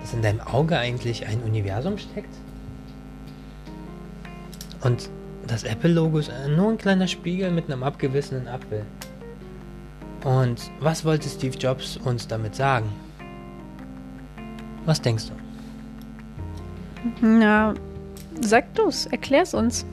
[0.00, 2.34] Dass in deinem Auge eigentlich ein Universum steckt?
[4.86, 5.10] Und
[5.48, 8.84] das Apple-Logo ist nur ein kleiner Spiegel mit einem abgewissenen Apfel.
[10.24, 12.88] Und was wollte Steve Jobs uns damit sagen?
[14.84, 15.32] Was denkst du?
[17.20, 17.74] Na,
[18.40, 19.84] sag du's, erklär's uns.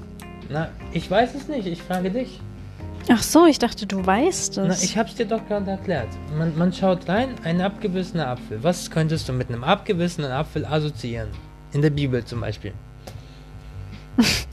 [0.50, 2.40] Na, ich weiß es nicht, ich frage dich.
[3.10, 4.68] Ach so, ich dachte, du weißt es.
[4.68, 6.10] Na, ich hab's dir doch gerade erklärt.
[6.38, 8.64] Man, man schaut rein, ein abgebissener Apfel.
[8.64, 11.30] Was könntest du mit einem abgebissenen Apfel assoziieren?
[11.72, 12.74] In der Bibel zum Beispiel.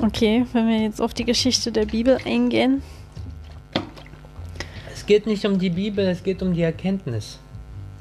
[0.00, 2.82] okay, wenn wir jetzt auf die Geschichte der Bibel eingehen.
[4.92, 7.38] Es geht nicht um die Bibel, es geht um die Erkenntnis.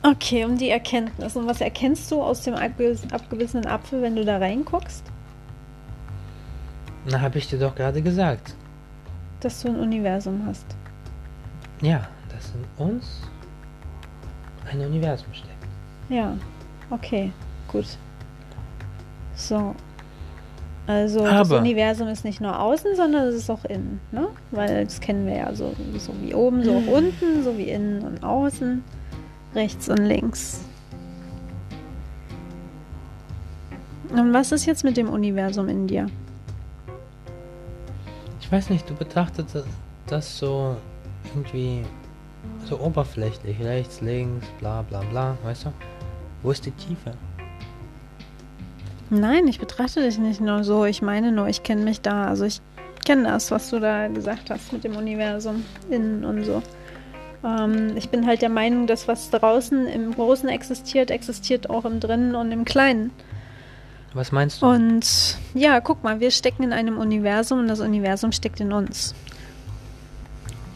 [0.04, 1.36] Okay, um die Erkenntnis.
[1.36, 5.04] Und was erkennst du aus dem abge- abgebissenen Apfel, wenn du da reinguckst?
[7.10, 8.56] Na, habe ich dir doch gerade gesagt.
[9.40, 10.66] Dass du ein Universum hast.
[11.82, 13.22] Ja, dass in uns
[14.72, 15.50] ein Universum steckt.
[16.10, 16.36] Ja,
[16.90, 17.32] okay,
[17.68, 17.86] gut.
[19.36, 19.76] So.
[20.90, 24.28] Also das Aber- Universum ist nicht nur außen, sondern es ist auch innen, ne?
[24.50, 28.02] Weil das kennen wir ja so, so wie oben, so auch unten, so wie innen
[28.02, 28.84] und außen,
[29.54, 30.66] rechts und links.
[34.10, 36.08] Und was ist jetzt mit dem Universum in dir?
[38.42, 39.66] Ich weiß nicht, du betrachtest das,
[40.08, 40.76] das so
[41.36, 41.84] irgendwie
[42.66, 43.60] so oberflächlich.
[43.60, 45.74] Rechts, links, bla bla bla, weißt du?
[46.42, 47.14] Wo ist die Tiefe?
[49.10, 50.86] Nein, ich betrachte dich nicht nur so.
[50.86, 52.26] Ich meine nur, ich kenne mich da.
[52.26, 52.62] Also ich
[53.06, 56.62] kenne das, was du da gesagt hast mit dem Universum innen und so.
[57.44, 62.00] Ähm, ich bin halt der Meinung, dass was draußen im Großen existiert, existiert auch im
[62.00, 63.12] Drinnen und im Kleinen.
[64.14, 64.68] Was meinst du?
[64.68, 69.14] Und ja, guck mal, wir stecken in einem Universum und das Universum steckt in uns.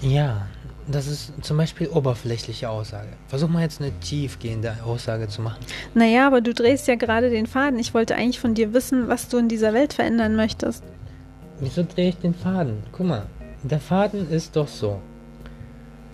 [0.01, 0.47] Ja,
[0.87, 3.09] das ist zum Beispiel oberflächliche Aussage.
[3.27, 5.59] Versuch mal jetzt eine tiefgehende Aussage zu machen.
[5.93, 7.79] Naja, aber du drehst ja gerade den Faden.
[7.79, 10.83] Ich wollte eigentlich von dir wissen, was du in dieser Welt verändern möchtest.
[11.59, 12.83] Wieso drehe ich den Faden?
[12.91, 13.25] Guck mal,
[13.63, 14.99] der Faden ist doch so.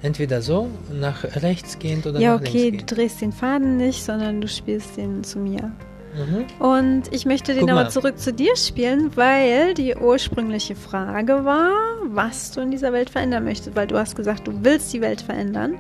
[0.01, 2.97] Entweder so, nach rechts gehend oder ja, nach okay, du links gehend.
[2.97, 5.71] drehst den Faden nicht, sondern du spielst den zu mir.
[6.15, 6.45] Mhm.
[6.65, 11.71] Und ich möchte den aber zurück zu dir spielen, weil die ursprüngliche Frage war,
[12.07, 13.75] was du in dieser Welt verändern möchtest.
[13.75, 15.75] Weil du hast gesagt, du willst die Welt verändern.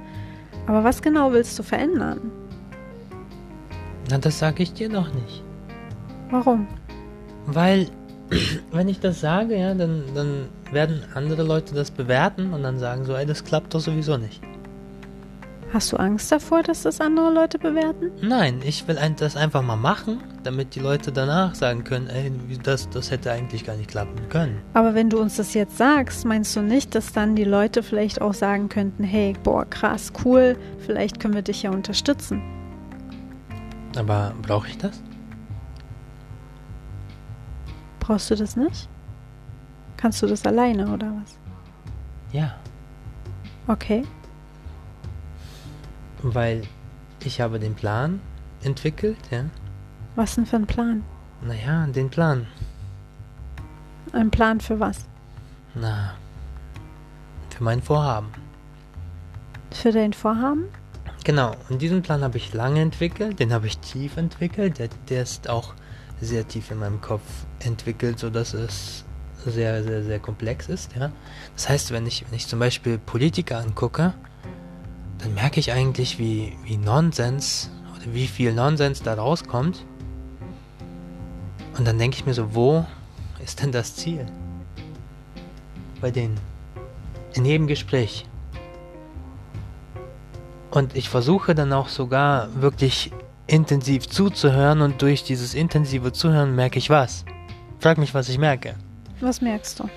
[0.67, 2.31] Aber was genau willst du verändern?
[4.09, 5.43] Na, das sage ich dir doch nicht.
[6.29, 6.67] Warum?
[7.47, 7.87] Weil,
[8.71, 13.05] wenn ich das sage, ja, dann, dann werden andere Leute das bewerten und dann sagen
[13.05, 14.41] so, ey, das klappt doch sowieso nicht.
[15.71, 18.11] Hast du Angst davor, dass das andere Leute bewerten?
[18.21, 22.31] Nein, ich will das einfach mal machen, damit die Leute danach sagen können, ey,
[22.63, 24.61] das, das hätte eigentlich gar nicht klappen können.
[24.73, 28.19] Aber wenn du uns das jetzt sagst, meinst du nicht, dass dann die Leute vielleicht
[28.19, 32.41] auch sagen könnten, hey, boah, krass, cool, vielleicht können wir dich ja unterstützen.
[33.95, 35.03] Aber brauche ich das?
[37.99, 38.89] Brauchst du das nicht?
[39.97, 41.37] Kannst du das alleine oder was?
[42.31, 42.55] Ja,
[43.69, 44.03] Okay.
[46.21, 46.63] Weil
[47.23, 48.21] ich habe den Plan
[48.63, 49.45] entwickelt, ja.
[50.15, 51.03] Was denn für ein Plan?
[51.41, 52.47] Naja, den Plan.
[54.11, 55.05] Ein Plan für was?
[55.75, 56.15] Na,
[57.49, 58.29] für mein Vorhaben.
[59.71, 60.65] Für dein Vorhaben?
[61.23, 65.23] Genau, und diesen Plan habe ich lange entwickelt, den habe ich tief entwickelt, der, der
[65.23, 65.73] ist auch
[66.21, 67.21] sehr tief in meinem Kopf
[67.59, 69.05] entwickelt, sodass es
[69.45, 71.11] sehr, sehr, sehr komplex ist, ja.
[71.55, 74.13] Das heißt, wenn ich, wenn ich zum Beispiel Politiker angucke,
[75.19, 79.85] dann merke ich eigentlich, wie, wie Nonsens oder wie viel Nonsens da rauskommt.
[81.77, 82.85] Und dann denke ich mir so, wo
[83.43, 84.25] ist denn das Ziel?
[86.01, 86.39] Bei denen.
[87.33, 88.25] In jedem Gespräch.
[90.71, 93.11] Und ich versuche dann auch sogar wirklich
[93.47, 97.25] intensiv zuzuhören und durch dieses intensive Zuhören merke ich was.
[97.79, 98.75] Frag mich, was ich merke.
[99.19, 99.89] Was merkst du?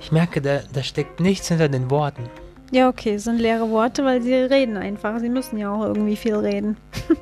[0.00, 2.28] Ich merke, da, da steckt nichts hinter den Worten.
[2.72, 5.20] Ja, okay, sind leere Worte, weil sie reden einfach.
[5.20, 6.76] Sie müssen ja auch irgendwie viel reden.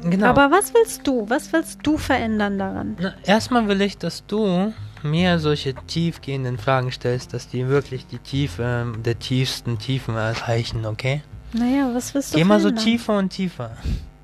[0.00, 0.26] Genau.
[0.26, 1.28] Aber was willst du?
[1.28, 2.96] Was willst du verändern daran?
[3.00, 8.18] Na, erstmal will ich, dass du mir solche tiefgehenden Fragen stellst, dass die wirklich die
[8.18, 11.22] Tiefe der tiefsten Tiefen erreichen, okay?
[11.52, 13.72] Naja, was willst du Geh mal so tiefer und tiefer.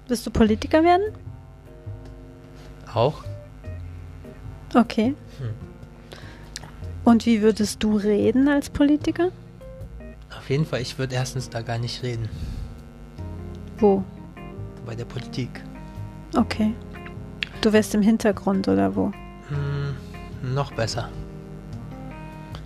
[0.06, 1.12] Willst du Politiker werden?
[2.94, 3.24] Auch?
[4.74, 5.14] Okay.
[5.38, 5.54] Hm.
[7.04, 9.30] Und wie würdest du reden als Politiker?
[10.36, 12.28] Auf jeden Fall, ich würde erstens da gar nicht reden.
[13.78, 14.04] Wo?
[14.84, 15.62] Bei der Politik.
[16.36, 16.74] Okay.
[17.60, 19.10] Du wärst im Hintergrund oder wo?
[19.48, 21.08] Hm, noch besser.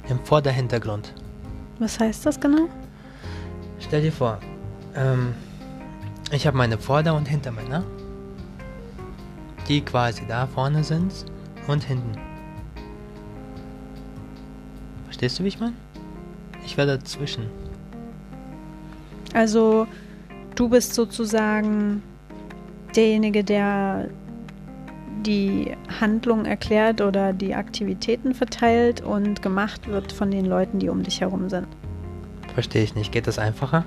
[0.08, 1.12] Im Vorderhintergrund.
[1.78, 2.68] Was heißt das genau?
[3.78, 4.38] Stell dir vor,
[4.96, 5.34] ähm,
[6.32, 7.84] ich habe meine Vorder- und Hintermänner,
[9.68, 11.12] die quasi da vorne sind
[11.68, 12.18] und hinten.
[15.04, 15.74] Verstehst du, wie ich meine?
[16.68, 17.46] Ich wäre dazwischen.
[19.32, 19.86] Also,
[20.54, 22.02] du bist sozusagen
[22.94, 24.10] derjenige, der
[25.22, 31.02] die Handlung erklärt oder die Aktivitäten verteilt und gemacht wird von den Leuten, die um
[31.02, 31.66] dich herum sind.
[32.52, 33.12] Verstehe ich nicht.
[33.12, 33.86] Geht das einfacher?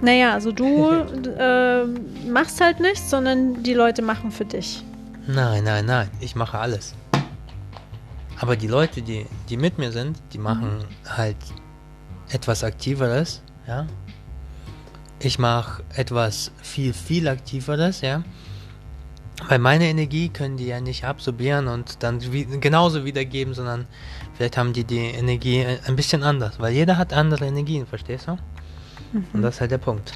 [0.00, 0.88] Naja, also du
[1.38, 1.84] äh,
[2.26, 4.82] machst halt nichts, sondern die Leute machen für dich.
[5.26, 6.08] Nein, nein, nein.
[6.20, 6.94] Ich mache alles.
[8.40, 11.36] Aber die Leute, die, die mit mir sind, die machen halt
[12.30, 13.86] etwas Aktiveres, ja.
[15.20, 18.22] Ich mache etwas viel, viel Aktiveres, ja.
[19.48, 23.86] Weil meine Energie können die ja nicht absorbieren und dann wie, genauso wiedergeben, sondern
[24.34, 28.38] vielleicht haben die die Energie ein bisschen anders, weil jeder hat andere Energien, verstehst du?
[29.32, 30.12] Und das ist halt der Punkt.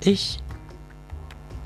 [0.00, 0.42] Ich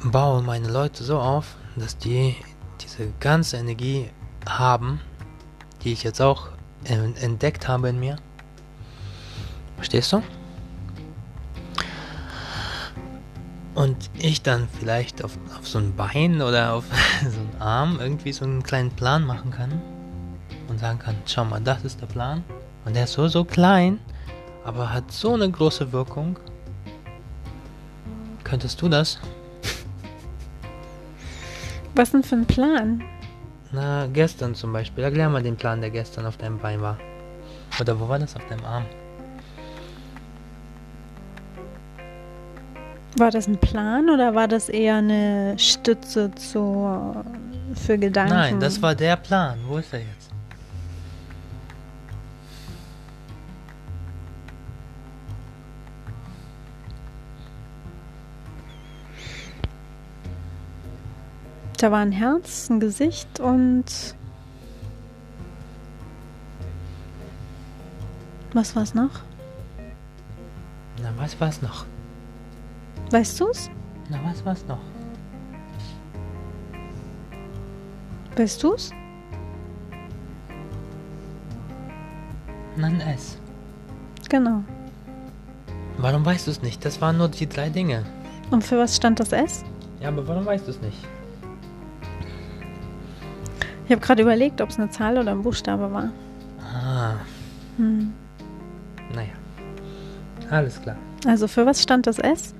[0.02, 2.36] baue meine Leute so auf, dass die
[2.84, 4.10] diese ganze Energie
[4.48, 5.00] haben,
[5.82, 6.48] die ich jetzt auch
[6.84, 8.16] en- entdeckt habe in mir.
[9.76, 10.22] Verstehst du?
[13.74, 16.84] Und ich dann vielleicht auf, auf so ein Bein oder auf
[17.22, 19.82] so einen Arm irgendwie so einen kleinen Plan machen kann
[20.68, 22.44] und sagen kann, schau mal, das ist der Plan.
[22.84, 23.98] Und der ist so, so klein,
[24.64, 26.38] aber hat so eine große Wirkung.
[28.44, 29.18] Könntest du das?
[31.94, 33.02] Was denn für ein Plan?
[33.70, 35.04] Na, gestern zum Beispiel.
[35.04, 36.98] Erklär mal den Plan, der gestern auf deinem Bein war.
[37.80, 38.34] Oder wo war das?
[38.36, 38.84] Auf deinem Arm.
[43.16, 47.24] War das ein Plan oder war das eher eine Stütze zur,
[47.74, 48.34] für Gedanken?
[48.34, 49.58] Nein, das war der Plan.
[49.68, 50.23] Wo ist er jetzt?
[61.84, 63.84] Da war ein Herz, ein Gesicht und.
[68.54, 69.10] Was war's noch?
[71.02, 71.84] Na, was war's noch?
[73.10, 73.68] Weißt du's?
[74.08, 74.78] Na, was war's noch?
[78.34, 78.90] Weißt du's?
[82.78, 83.36] Na, ein S.
[84.30, 84.64] Genau.
[85.98, 86.82] Warum weißt du es nicht?
[86.82, 88.06] Das waren nur die drei Dinge.
[88.50, 89.66] Und für was stand das S?
[90.00, 90.96] Ja, aber warum weißt du es nicht?
[93.86, 96.10] Ich habe gerade überlegt, ob es eine Zahl oder ein Buchstabe war.
[96.62, 97.14] Ah,
[97.76, 98.12] Hm.
[99.14, 99.32] naja.
[100.50, 100.96] Alles klar.
[101.26, 102.54] Also für was stand das S?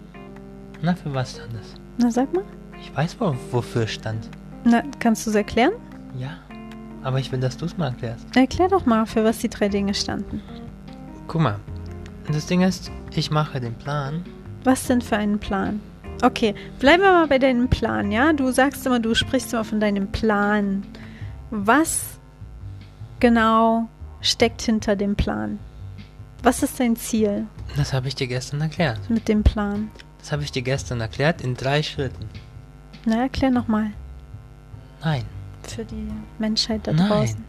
[0.82, 1.74] Na, für was stand es?
[1.98, 2.44] Na, sag mal.
[2.80, 4.28] Ich weiß, wo, wofür es stand.
[4.64, 5.72] Na, kannst du es erklären?
[6.18, 6.30] Ja.
[7.02, 8.24] Aber ich will, dass du es mal erklärst.
[8.37, 10.42] Erklär doch mal, für was die drei Dinge standen.
[11.28, 11.56] Guck mal.
[12.32, 14.22] Das Ding ist, ich mache den Plan.
[14.64, 15.80] Was denn für einen Plan?
[16.22, 18.32] Okay, bleiben wir mal bei deinem Plan, ja?
[18.32, 20.82] Du sagst immer, du sprichst immer von deinem Plan.
[21.56, 22.18] Was
[23.20, 23.88] genau
[24.20, 25.60] steckt hinter dem Plan?
[26.42, 28.98] Was ist dein Ziel Das habe ich dir gestern erklärt.
[29.08, 29.88] mit dem Plan?
[30.18, 32.28] Das habe ich dir gestern erklärt in drei Schritten.
[33.04, 33.90] Na, erklär nochmal.
[35.04, 35.22] Nein.
[35.62, 36.08] Für die
[36.40, 37.08] Menschheit da Nein.
[37.08, 37.44] draußen.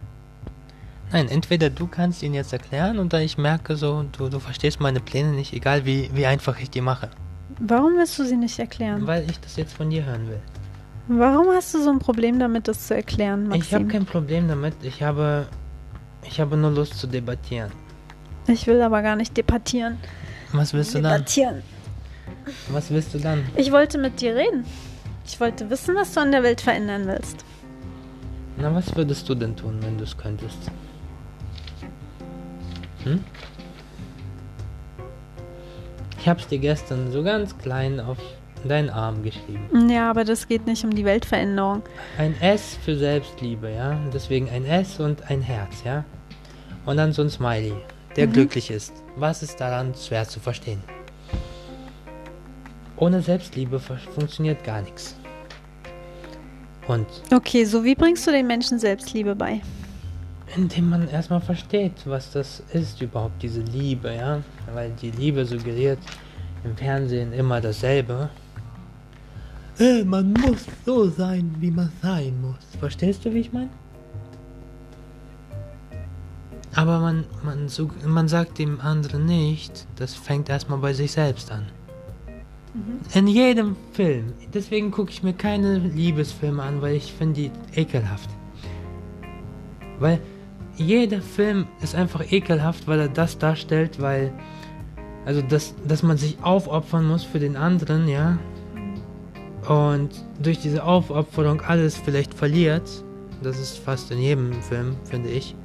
[1.11, 4.99] Nein, entweder du kannst ihn jetzt erklären oder ich merke so, du, du verstehst meine
[4.99, 7.09] Pläne nicht, egal wie, wie einfach ich die mache.
[7.59, 9.07] Warum willst du sie nicht erklären?
[9.07, 10.41] Weil ich das jetzt von dir hören will.
[11.07, 13.87] Warum hast du so ein Problem damit, das zu erklären, Ich habe Maxim?
[13.89, 14.73] kein Problem damit.
[14.81, 15.47] Ich habe,
[16.27, 17.71] ich habe nur Lust zu debattieren.
[18.47, 19.97] Ich will aber gar nicht debattieren.
[20.51, 21.13] Was willst du dann?
[21.13, 21.61] Debattieren.
[22.69, 23.43] Was willst du dann?
[23.55, 24.65] Ich wollte mit dir reden.
[25.27, 27.43] Ich wollte wissen, was du an der Welt verändern willst.
[28.57, 30.71] Na, was würdest du denn tun, wenn du es könntest?
[33.03, 33.23] Hm?
[36.19, 38.17] Ich hab's dir gestern so ganz klein auf
[38.67, 39.89] deinen Arm geschrieben.
[39.89, 41.81] Ja, aber das geht nicht um die Weltveränderung.
[42.17, 43.97] Ein S für Selbstliebe, ja?
[44.13, 46.03] Deswegen ein S und ein Herz, ja?
[46.85, 47.73] Und dann so ein Smiley,
[48.15, 48.33] der Mhm.
[48.33, 48.93] glücklich ist.
[49.15, 50.81] Was ist daran schwer zu verstehen?
[52.97, 55.15] Ohne Selbstliebe fu- funktioniert gar nichts.
[56.87, 59.61] Und Okay, so wie bringst du den Menschen Selbstliebe bei?
[60.55, 64.41] indem man erstmal versteht, was das ist überhaupt, diese Liebe, ja?
[64.73, 65.97] Weil die Liebe suggeriert
[66.63, 68.29] im Fernsehen immer dasselbe.
[69.79, 72.59] Äh, man muss so sein, wie man sein muss.
[72.79, 73.69] Verstehst du, wie ich meine?
[76.75, 81.51] Aber man, man, so, man sagt dem anderen nicht, das fängt erstmal bei sich selbst
[81.51, 81.65] an.
[83.13, 84.33] In jedem Film.
[84.53, 88.29] Deswegen gucke ich mir keine Liebesfilme an, weil ich finde die ekelhaft.
[89.99, 90.19] Weil
[90.75, 94.33] jeder Film ist einfach ekelhaft, weil er das darstellt, weil.
[95.25, 98.37] Also, dass, dass man sich aufopfern muss für den anderen, ja.
[99.67, 100.09] Und
[100.41, 103.03] durch diese Aufopferung alles vielleicht verliert.
[103.41, 105.55] Das ist fast in jedem Film, finde ich.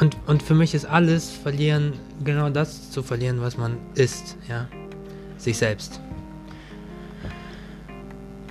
[0.00, 1.92] Und, und für mich ist alles verlieren,
[2.24, 4.66] genau das zu verlieren, was man ist, ja.
[5.36, 6.00] Sich selbst.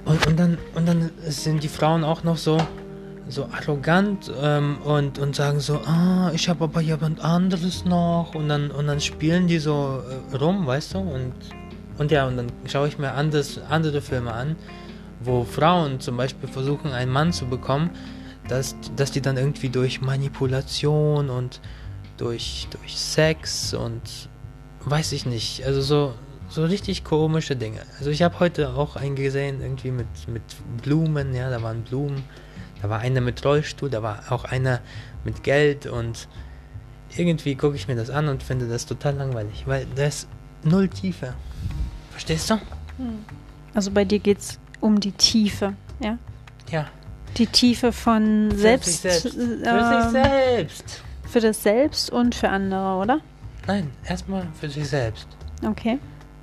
[0.05, 2.57] Und, und, dann, und dann sind die Frauen auch noch so,
[3.29, 8.33] so arrogant ähm, und, und sagen so, ah, ich habe aber jemand anderes noch.
[8.35, 10.01] Und dann, und dann spielen die so
[10.31, 10.99] äh, rum, weißt du?
[10.99, 11.33] Und,
[11.99, 14.55] und ja, und dann schaue ich mir anders, andere Filme an,
[15.19, 17.91] wo Frauen zum Beispiel versuchen, einen Mann zu bekommen,
[18.47, 21.59] dass, dass die dann irgendwie durch Manipulation und
[22.17, 24.01] durch, durch Sex und
[24.85, 26.13] weiß ich nicht, also so,
[26.47, 27.81] so richtig komische Dinge.
[27.99, 30.41] Also ich habe heute auch einen gesehen, irgendwie mit, mit
[30.81, 32.23] Blumen, ja, da waren Blumen,
[32.81, 34.79] da war einer mit Rollstuhl, da war auch einer
[35.25, 36.27] mit Geld und
[37.17, 40.27] irgendwie gucke ich mir das an und finde das total langweilig, weil da ist
[40.63, 41.33] null Tiefe.
[42.19, 42.59] Verstehst du?
[43.73, 46.17] Also bei dir geht es um die Tiefe, ja?
[46.69, 46.87] Ja.
[47.37, 49.25] Die Tiefe von selbst, selbst.
[49.37, 51.03] äh, Für sich selbst.
[51.23, 53.21] für das Selbst und für andere, oder?
[53.67, 55.27] Nein, erstmal für sich selbst.
[55.65, 55.97] Okay.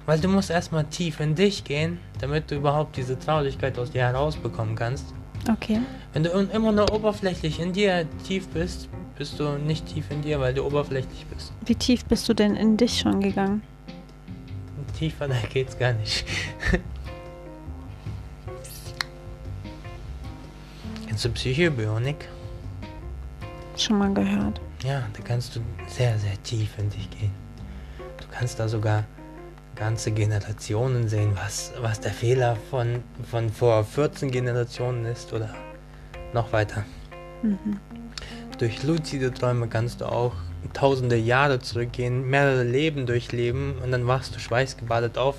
[0.06, 4.00] Weil du musst erstmal tief in dich gehen, damit du überhaupt diese Traurigkeit aus dir
[4.04, 5.04] herausbekommen kannst.
[5.50, 5.80] Okay.
[6.14, 10.40] Wenn du immer nur oberflächlich in dir tief bist, bist du nicht tief in dir,
[10.40, 11.52] weil du oberflächlich bist.
[11.66, 13.60] Wie tief bist du denn in dich schon gegangen?
[14.96, 16.24] Tiefer, da geht's gar nicht.
[21.06, 22.28] Kennst du Psychobionik?
[23.76, 24.60] Schon mal gehört.
[24.82, 27.32] Ja, da kannst du sehr, sehr tief in dich gehen.
[27.98, 29.04] Du kannst da sogar
[29.74, 35.54] ganze Generationen sehen, was, was der Fehler von, von vor 14 Generationen ist oder
[36.32, 36.84] noch weiter.
[37.42, 37.78] Mhm.
[38.58, 40.32] Durch luzide Träume kannst du auch
[40.72, 45.36] tausende Jahre zurückgehen, mehrere Leben durchleben und dann wachst du schweißgebadet auf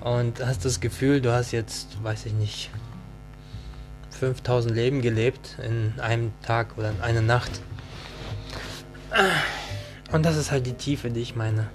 [0.00, 2.70] und hast das Gefühl, du hast jetzt, weiß ich nicht,
[4.10, 7.60] 5000 Leben gelebt in einem Tag oder in einer Nacht.
[10.12, 11.68] Und das ist halt die Tiefe, die ich meine.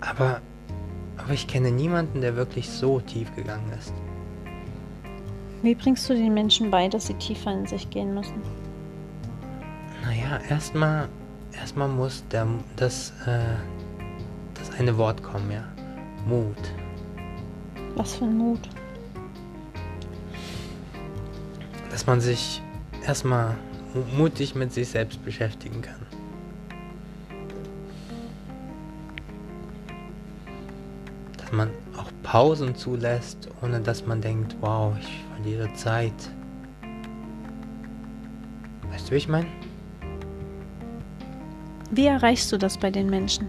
[0.00, 0.40] Aber,
[1.16, 3.92] aber ich kenne niemanden, der wirklich so tief gegangen ist.
[5.62, 8.40] Wie bringst du den Menschen bei, dass sie tiefer in sich gehen müssen?
[10.02, 11.08] Naja, erstmal
[11.52, 12.46] erstmal muss der,
[12.76, 13.56] das, äh,
[14.54, 15.64] das eine Wort kommen, ja.
[16.26, 16.56] Mut.
[17.96, 18.60] Was für ein Mut.
[21.90, 22.62] Dass man sich
[23.04, 23.56] erstmal
[23.94, 26.00] mu- mutig mit sich selbst beschäftigen kann.
[31.36, 36.12] Dass man auch Pausen zulässt, ohne dass man denkt, wow, ich verliere Zeit.
[38.90, 39.46] Weißt du, wie ich meine?
[41.90, 43.48] Wie erreichst du das bei den Menschen?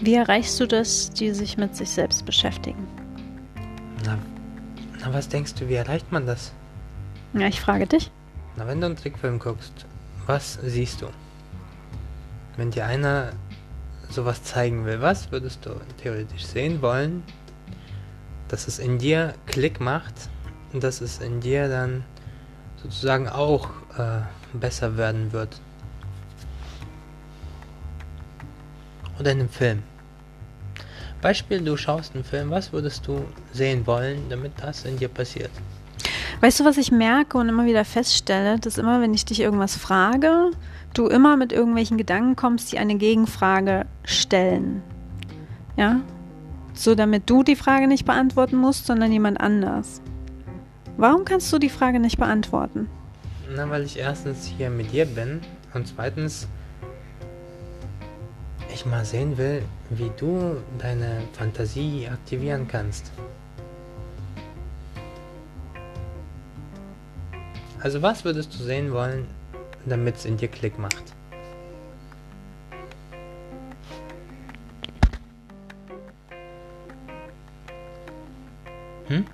[0.00, 2.86] Wie erreichst du das, die sich mit sich selbst beschäftigen?
[4.04, 4.18] Na,
[5.00, 6.52] na, was denkst du, wie erreicht man das?
[7.34, 8.10] Ja, ich frage dich.
[8.56, 9.86] Na, wenn du einen Trickfilm guckst,
[10.26, 11.06] was siehst du?
[12.56, 13.32] Wenn dir einer
[14.08, 15.70] sowas zeigen will, was würdest du
[16.02, 17.22] theoretisch sehen wollen,
[18.52, 20.14] dass es in dir Klick macht
[20.74, 22.04] und dass es in dir dann
[22.82, 24.20] sozusagen auch äh,
[24.52, 25.58] besser werden wird?
[29.18, 29.82] Oder in einem Film.
[31.22, 33.24] Beispiel, du schaust einen Film, was würdest du
[33.54, 35.50] sehen wollen, damit das in dir passiert?
[36.42, 39.76] Weißt du, was ich merke und immer wieder feststelle, dass immer, wenn ich dich irgendwas
[39.76, 40.50] frage,
[40.92, 44.82] du immer mit irgendwelchen Gedanken kommst, die eine Gegenfrage stellen.
[45.78, 46.02] Ja?
[46.74, 50.00] So, damit du die Frage nicht beantworten musst, sondern jemand anders.
[50.96, 52.88] Warum kannst du die Frage nicht beantworten?
[53.54, 55.40] Na, weil ich erstens hier mit dir bin
[55.74, 56.48] und zweitens
[58.72, 63.10] ich mal sehen will, wie du deine Fantasie aktivieren kannst.
[67.80, 69.26] Also was würdest du sehen wollen,
[69.84, 71.11] damit es in dir Klick macht?
[79.12, 79.26] Hm?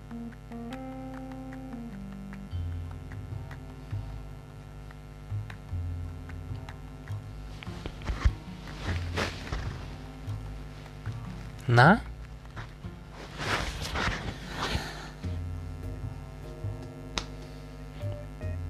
[11.68, 12.00] Na?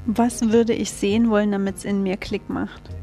[0.04, 2.97] Was würde ich sehen wollen, damit es in mir Klick macht?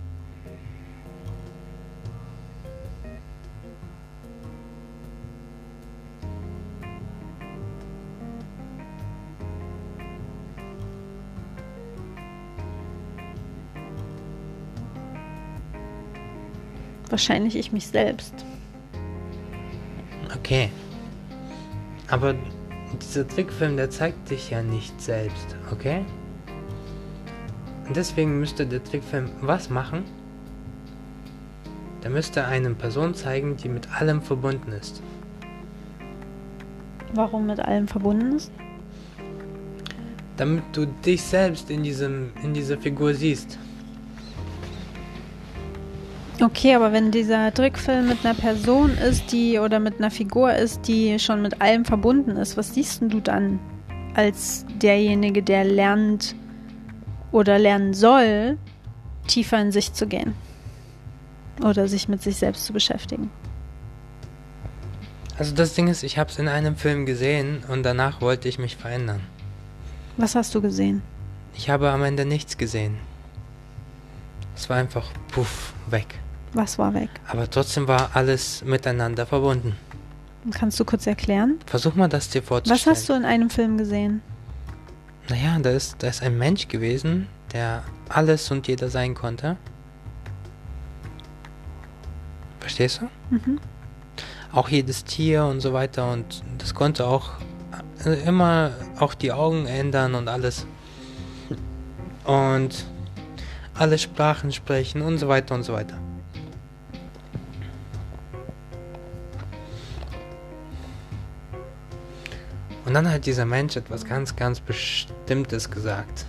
[17.15, 18.33] Wahrscheinlich ich mich selbst.
[20.35, 20.69] Okay.
[22.09, 22.35] Aber
[23.01, 26.03] dieser Trickfilm, der zeigt dich ja nicht selbst, okay?
[27.87, 30.03] Und deswegen müsste der Trickfilm was machen?
[32.03, 35.01] Der müsste eine Person zeigen, die mit allem verbunden ist.
[37.13, 38.51] Warum mit allem verbunden ist?
[40.35, 43.57] Damit du dich selbst in, diesem, in dieser Figur siehst.
[46.45, 50.87] Okay, aber wenn dieser Trickfilm mit einer Person ist, die oder mit einer Figur ist,
[50.87, 53.59] die schon mit allem verbunden ist, was siehst denn du dann
[54.13, 56.35] als derjenige, der lernt
[57.31, 58.59] oder lernen soll,
[59.25, 60.35] tiefer in sich zu gehen
[61.63, 63.31] oder sich mit sich selbst zu beschäftigen?
[65.39, 68.59] Also das Ding ist, ich habe es in einem Film gesehen und danach wollte ich
[68.59, 69.21] mich verändern.
[70.17, 71.01] Was hast du gesehen?
[71.55, 72.99] Ich habe am Ende nichts gesehen.
[74.55, 76.19] Es war einfach puff, weg.
[76.55, 77.09] Was war weg?
[77.27, 79.75] Aber trotzdem war alles miteinander verbunden.
[80.51, 81.59] Kannst du kurz erklären?
[81.65, 82.79] Versuch mal das dir vorzustellen.
[82.79, 84.21] Was hast du in einem Film gesehen?
[85.29, 89.57] Naja, da ist, da ist ein Mensch gewesen, der alles und jeder sein konnte.
[92.61, 93.35] Verstehst du?
[93.35, 93.59] Mhm.
[94.53, 97.31] Auch jedes Tier und so weiter und das konnte auch
[98.05, 100.65] äh, immer auch die Augen ändern und alles.
[102.23, 102.85] Und
[103.73, 105.97] alle Sprachen sprechen und so weiter und so weiter.
[112.85, 116.25] Und dann hat dieser Mensch etwas ganz, ganz Bestimmtes gesagt.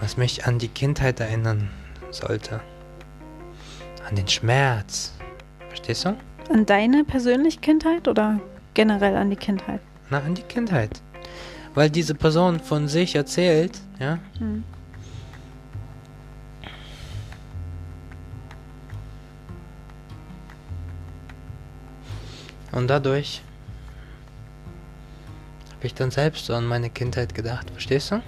[0.00, 1.68] Was mich an die Kindheit erinnern
[2.10, 2.60] sollte.
[4.08, 5.12] An den Schmerz.
[5.68, 6.16] Verstehst du?
[6.50, 8.40] An deine persönliche Kindheit oder
[8.74, 9.80] generell an die Kindheit?
[10.10, 11.02] Na, an die Kindheit.
[11.74, 14.18] Weil diese Person von sich erzählt, ja.
[14.38, 14.62] Hm.
[22.72, 23.42] Und dadurch
[25.82, 28.22] habe ich dann selbst so an meine Kindheit gedacht, verstehst du?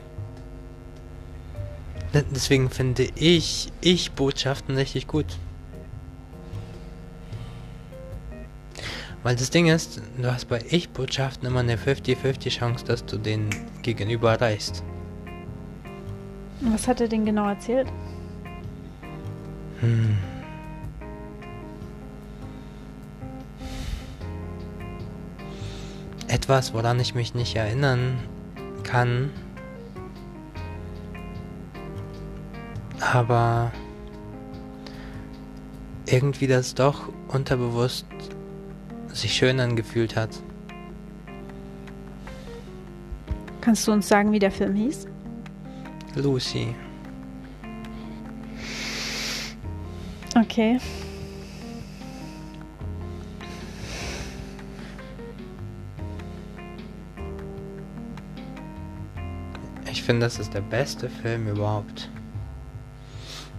[2.12, 5.26] Ne, Deswegen finde ich Ich-Botschaften richtig gut.
[9.22, 13.48] Weil das Ding ist, du hast bei Ich-Botschaften immer eine 50-50 Chance, dass du den
[13.82, 14.82] Gegenüber erreichst.
[16.60, 17.86] Was hat er denn genau erzählt?
[19.78, 20.18] Hm.
[26.44, 28.18] Etwas, woran ich mich nicht erinnern
[28.82, 29.30] kann.
[33.00, 33.72] Aber
[36.04, 38.04] irgendwie das doch unterbewusst
[39.10, 40.28] sich schön angefühlt hat.
[43.62, 45.06] Kannst du uns sagen, wie der Film hieß?
[46.14, 46.74] Lucy.
[50.36, 50.78] Okay.
[60.04, 62.08] Finde, das ist der beste Film überhaupt.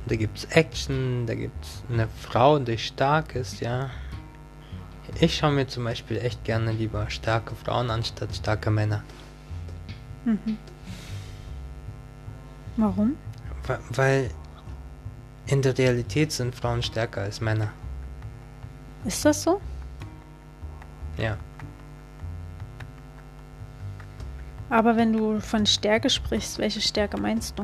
[0.07, 3.89] Da gibt's Action, da gibt's eine Frau, die stark ist, ja.
[5.19, 9.03] Ich schaue mir zum Beispiel echt gerne lieber starke Frauen anstatt starke Männer.
[10.25, 10.57] Mhm.
[12.77, 13.15] Warum?
[13.67, 14.29] Wa- Weil
[15.47, 17.71] in der Realität sind Frauen stärker als Männer.
[19.05, 19.61] Ist das so?
[21.17, 21.37] Ja.
[24.69, 27.63] Aber wenn du von Stärke sprichst, welche Stärke meinst du?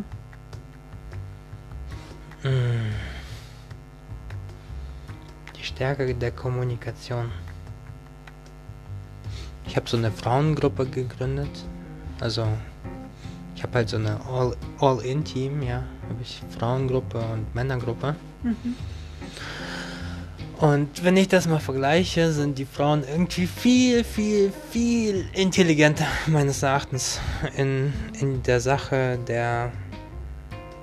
[2.47, 2.93] Mm.
[5.55, 7.31] Die Stärke der Kommunikation.
[9.65, 11.65] Ich habe so eine Frauengruppe gegründet.
[12.19, 12.47] Also
[13.55, 15.83] ich habe halt so eine All- All-In-Team, ja.
[16.09, 18.15] Habe ich Frauengruppe und Männergruppe.
[18.43, 18.75] Mhm.
[20.61, 26.61] Und wenn ich das mal vergleiche, sind die Frauen irgendwie viel, viel, viel intelligenter, meines
[26.63, 27.19] Erachtens,
[27.57, 29.71] in, in der Sache der,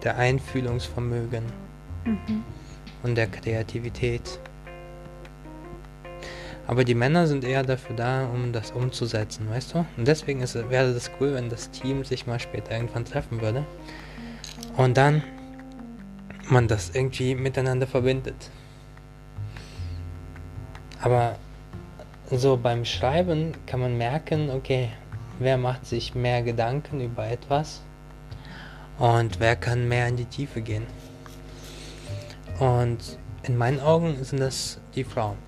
[0.02, 1.44] der Einfühlungsvermögen
[2.08, 2.42] Mhm.
[3.02, 4.40] und der Kreativität.
[6.66, 9.86] Aber die Männer sind eher dafür da, um das umzusetzen, weißt du?
[9.96, 13.64] Und deswegen ist, wäre das cool, wenn das Team sich mal später irgendwann treffen würde.
[14.76, 15.22] Und dann
[16.48, 18.50] man das irgendwie miteinander verbindet.
[21.00, 21.36] Aber
[22.30, 24.90] so beim Schreiben kann man merken, okay,
[25.38, 27.82] wer macht sich mehr Gedanken über etwas
[28.98, 30.86] und wer kann mehr in die Tiefe gehen.
[32.58, 35.38] Und in meinen Augen sind das die Frauen.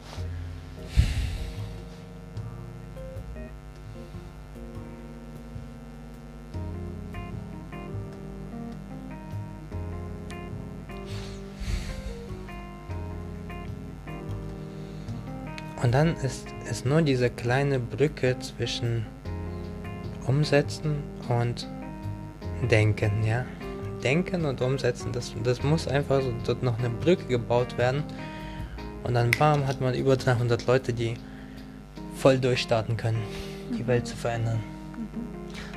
[15.83, 19.07] Und dann ist es nur diese kleine Brücke zwischen
[20.26, 20.97] Umsetzen
[21.28, 21.66] und
[22.70, 23.47] Denken, ja.
[24.05, 28.03] Denken und Umsetzen, das, das muss einfach so, dort noch eine Brücke gebaut werden.
[29.05, 31.14] Und dann bam, hat man über 300 Leute, die
[32.14, 33.22] voll durchstarten können,
[33.78, 34.61] die Welt zu verändern.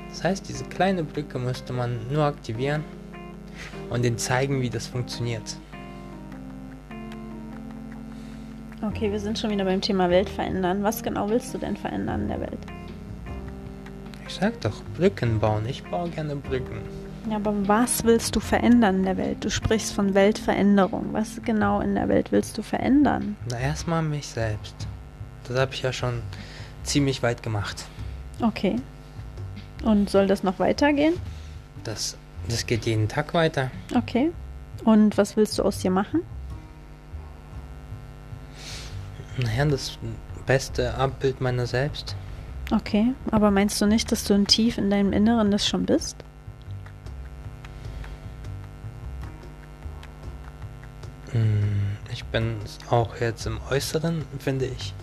[0.10, 2.84] Das heißt, diese kleine Brücke müsste man nur aktivieren
[3.90, 5.58] und ihnen zeigen, wie das funktioniert.
[8.86, 10.84] Okay, wir sind schon wieder beim Thema Welt verändern.
[10.84, 12.60] Was genau willst du denn verändern in der Welt?
[14.28, 15.66] Ich sag doch, Brücken bauen.
[15.66, 16.82] Ich baue gerne Brücken.
[17.30, 19.38] Ja, aber was willst du verändern in der Welt?
[19.46, 21.14] Du sprichst von Weltveränderung.
[21.14, 23.38] Was genau in der Welt willst du verändern?
[23.50, 24.76] Na, erstmal mich selbst.
[25.48, 26.22] Das habe ich ja schon
[26.84, 27.86] ziemlich weit gemacht.
[28.42, 28.76] Okay.
[29.86, 31.14] Und soll das noch weitergehen?
[31.86, 32.18] Das,
[32.50, 33.72] das geht jeden Tag weiter.
[33.96, 34.32] Okay.
[34.84, 36.24] Und was willst du aus dir machen?
[39.38, 39.98] Naja, das
[40.46, 42.16] beste Abbild meiner selbst.
[42.72, 46.18] Okay, aber meinst du nicht, dass du in tief in deinem Inneren das schon bist?
[51.32, 52.58] Hm, Ich bin
[52.90, 54.94] auch jetzt im Äußeren, finde ich.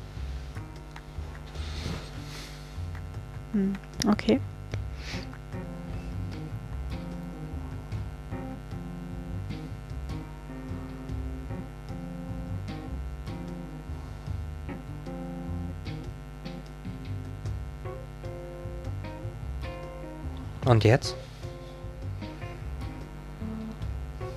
[3.53, 3.73] Hm,
[4.09, 4.41] okay.
[20.71, 21.17] Und jetzt?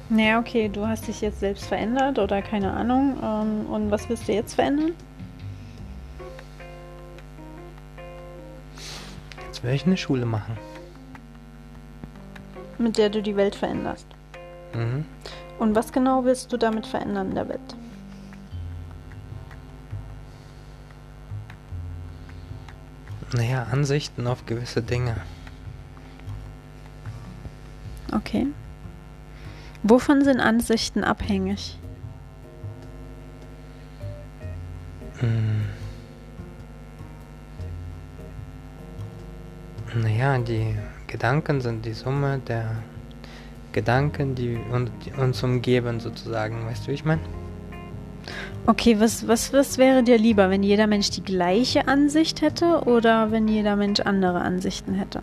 [0.10, 3.20] Naja, okay, du hast dich jetzt selbst verändert oder keine Ahnung.
[3.22, 4.94] Ähm, und was willst du jetzt verändern?
[9.46, 10.58] Jetzt will ich eine Schule machen.
[12.80, 14.08] Mit der du die Welt veränderst.
[14.74, 15.06] Mhm.
[15.60, 17.76] Und was genau willst du damit verändern in der Welt?
[23.34, 25.18] Naja, Ansichten auf gewisse Dinge.
[28.16, 28.48] Okay.
[29.84, 31.78] Wovon sind Ansichten abhängig?
[35.20, 35.66] Hm.
[40.02, 40.76] Naja, die
[41.08, 42.78] Gedanken sind die Summe der
[43.74, 46.66] Gedanken, die, un die uns umgeben, sozusagen.
[46.66, 47.22] Weißt du, wie ich meine?
[48.66, 53.32] Okay, was, was, was wäre dir lieber, wenn jeder Mensch die gleiche Ansicht hätte oder
[53.32, 55.22] wenn jeder Mensch andere Ansichten hätte?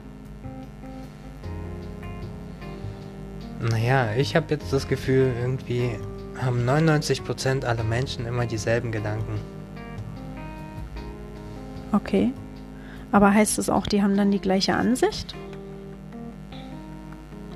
[3.60, 5.90] Naja, ich habe jetzt das Gefühl, irgendwie
[6.40, 9.38] haben 99% aller Menschen immer dieselben Gedanken.
[11.92, 12.32] Okay.
[13.12, 15.34] Aber heißt es auch, die haben dann die gleiche Ansicht?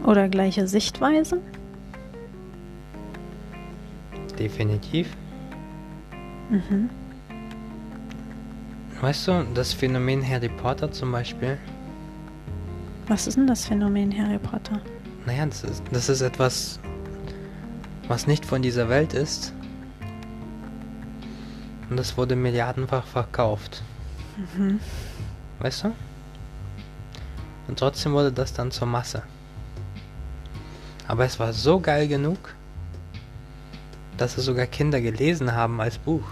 [0.04, 1.40] Oder gleiche Sichtweise?
[4.38, 5.08] Definitiv.
[6.50, 6.90] Mhm.
[9.00, 11.56] Weißt du, das Phänomen Harry Potter zum Beispiel,
[13.06, 14.80] Was ist denn das Phänomen Harry Potter?
[15.26, 16.78] Naja, das ist, das ist etwas,
[18.08, 19.52] was nicht von dieser Welt ist.
[21.88, 23.82] Und das wurde milliardenfach verkauft.
[24.56, 24.80] Mhm.
[25.60, 25.92] Weißt du?
[27.68, 29.22] Und trotzdem wurde das dann zur Masse.
[31.06, 32.54] Aber es war so geil genug,
[34.16, 36.24] dass es sogar Kinder gelesen haben als Buch.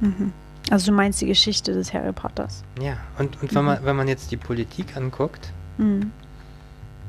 [0.00, 0.32] Mhm.
[0.70, 2.62] Also du meinst die Geschichte des Harry Potters?
[2.80, 6.12] Ja, und, und wenn, man, wenn man jetzt die Politik anguckt, Mhm.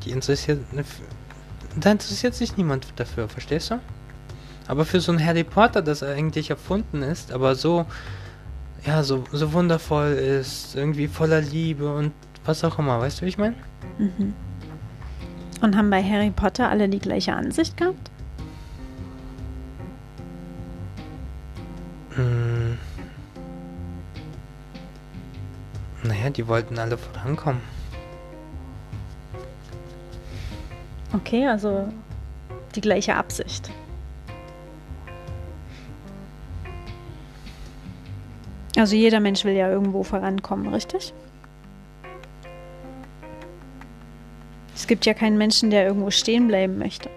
[0.05, 0.59] die interessiert.
[1.79, 3.79] Da interessiert sich niemand dafür, verstehst du?
[4.67, 7.85] Aber für so ein Harry Potter, das eigentlich erfunden ist, aber so,
[8.85, 12.13] ja, so, so wundervoll ist, irgendwie voller Liebe und
[12.45, 13.55] was auch immer, weißt du, wie ich meine?
[13.97, 14.33] Mhm.
[15.61, 18.09] Und haben bei Harry Potter alle die gleiche Ansicht gehabt?
[22.15, 22.77] Hm.
[26.03, 27.61] Naja, die wollten alle vorankommen.
[31.13, 31.87] Okay, also
[32.75, 33.69] die gleiche Absicht.
[38.77, 41.13] Also jeder Mensch will ja irgendwo vorankommen, richtig?
[44.73, 47.09] Es gibt ja keinen Menschen, der irgendwo stehen bleiben möchte.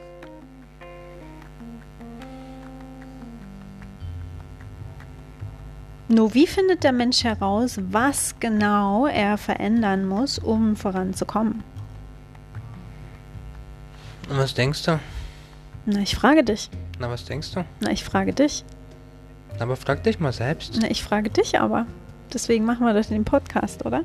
[6.15, 11.65] Nur wie findet der Mensch heraus, was genau er verändern muss, um voranzukommen?
[14.29, 15.01] Und was denkst du?
[15.87, 16.71] Na, ich frage dich.
[17.01, 17.65] Na, was denkst du?
[17.81, 18.65] Na, ich frage dich.
[19.59, 20.79] Aber frag dich mal selbst.
[20.81, 21.85] Na, ich frage dich aber.
[22.33, 24.05] Deswegen machen wir das in dem Podcast, oder?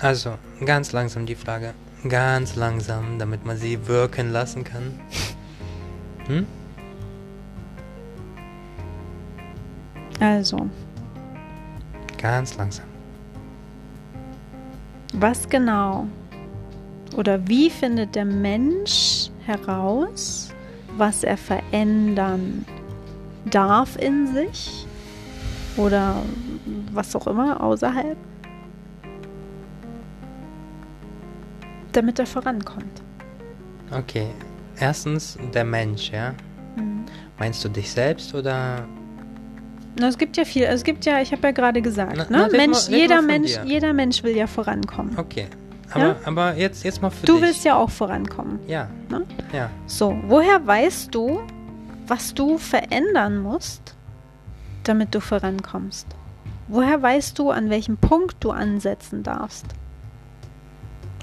[0.00, 1.74] Also, ganz langsam die Frage.
[2.08, 4.98] Ganz langsam, damit man sie wirken lassen kann.
[6.28, 6.46] Hm?
[10.22, 10.56] Also,
[12.16, 12.84] Ganz langsam.
[15.14, 16.06] was genau
[17.16, 20.54] oder wie findet der Mensch heraus,
[20.96, 22.64] was er verändern
[23.50, 24.86] darf in sich
[25.76, 26.22] oder
[26.92, 28.16] was auch immer außerhalb,
[31.90, 33.02] damit er vorankommt?
[33.90, 34.28] Okay.
[34.78, 36.32] Erstens der Mensch, ja?
[36.76, 37.04] Mhm.
[37.38, 38.86] Meinst du dich selbst oder
[39.98, 42.48] Na, es gibt ja viel, es gibt ja, ich habe ja gerade gesagt, Na, ne?
[42.50, 43.64] na, Mensch, mal- jeder Mensch, dir.
[43.64, 45.18] jeder Mensch will ja vorankommen.
[45.18, 45.46] Okay.
[45.90, 46.16] Aber, Ja?
[46.24, 47.42] aber jetzt, jetzt mal für Du dich.
[47.42, 48.58] willst ja auch vorankommen.
[48.66, 48.88] Ja.
[49.10, 49.24] Ne?
[49.52, 49.68] Ja.
[49.86, 51.42] So, woher weißt du,
[52.06, 53.94] was du verändern musst,
[54.84, 56.06] damit du vorankommst?
[56.68, 59.66] Woher weißt du, an welchem Punkt du ansetzen darfst?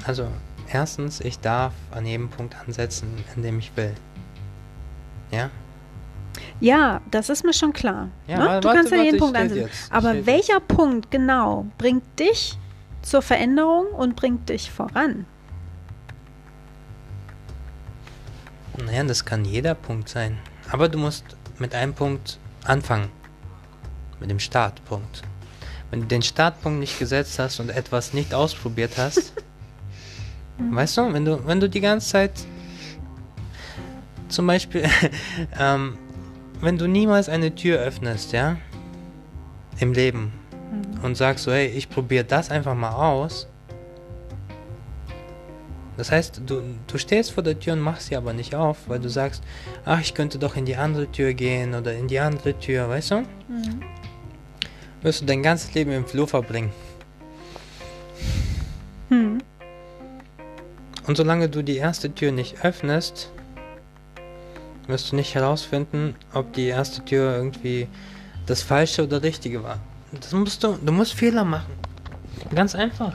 [0.05, 0.27] Also,
[0.71, 3.93] erstens, ich darf an jedem Punkt ansetzen, an dem ich will.
[5.31, 5.49] Ja?
[6.61, 8.09] Ja, das ist mir schon klar.
[8.27, 8.45] Ja, ne?
[8.45, 9.55] wa- Du warte, kannst an warte, jeden Punkt jetzt,
[9.87, 12.57] ich Aber welcher Punkt genau bringt dich
[13.01, 15.25] zur Veränderung und bringt dich voran?
[18.85, 20.37] Naja, das kann jeder Punkt sein.
[20.71, 21.23] Aber du musst
[21.59, 23.09] mit einem Punkt anfangen.
[24.19, 25.21] Mit dem Startpunkt.
[25.91, 29.33] Wenn du den Startpunkt nicht gesetzt hast und etwas nicht ausprobiert hast,
[30.57, 32.31] weißt du, wenn du, wenn du die ganze Zeit
[34.27, 34.83] zum Beispiel,
[35.59, 35.97] ähm,
[36.61, 38.57] wenn du niemals eine Tür öffnest, ja,
[39.79, 40.33] im Leben
[41.03, 43.47] und sagst so, hey, ich probiere das einfach mal aus.
[45.97, 48.99] Das heißt, du, du stehst vor der Tür und machst sie aber nicht auf, weil
[48.99, 49.43] du sagst,
[49.83, 53.11] ach, ich könnte doch in die andere Tür gehen oder in die andere Tür, weißt
[53.11, 53.23] du?
[55.01, 56.71] Wirst du dein ganzes Leben im Flur verbringen.
[59.09, 59.39] Hm.
[61.05, 63.31] Und solange du die erste Tür nicht öffnest,
[64.89, 67.87] wirst du nicht herausfinden, ob die erste Tür irgendwie
[68.45, 69.77] das Falsche oder Richtige war.
[70.11, 71.71] Das musst du, du musst Fehler machen.
[72.53, 73.13] Ganz einfach.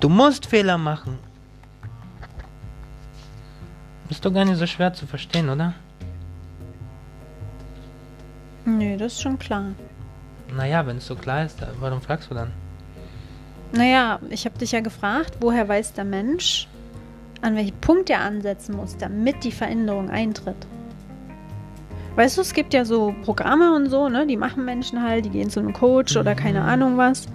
[0.00, 1.18] Du musst Fehler machen.
[4.08, 5.74] Ist doch gar nicht so schwer zu verstehen, oder?
[8.64, 9.66] Nee, das ist schon klar.
[10.54, 12.52] Naja, wenn es so klar ist, warum fragst du dann?
[13.72, 16.68] Naja, ich habe dich ja gefragt, woher weiß der Mensch,
[17.44, 20.56] an welchem Punkt er ansetzen muss, damit die Veränderung eintritt.
[22.16, 24.26] Weißt du, es gibt ja so Programme und so, ne?
[24.26, 27.26] Die machen Menschen halt, die gehen zu einem Coach oder keine Ahnung was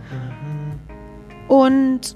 [1.48, 2.16] und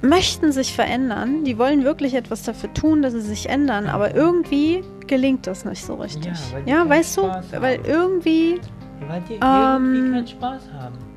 [0.00, 1.44] möchten sich verändern.
[1.44, 5.84] Die wollen wirklich etwas dafür tun, dass sie sich ändern, aber irgendwie gelingt das nicht
[5.84, 6.32] so richtig.
[6.32, 7.84] Ja, weil Ja, weißt du, Spaß weil haben.
[7.84, 8.60] irgendwie
[9.08, 11.07] Weil die Ähm, irgendwie keinen Spaß haben.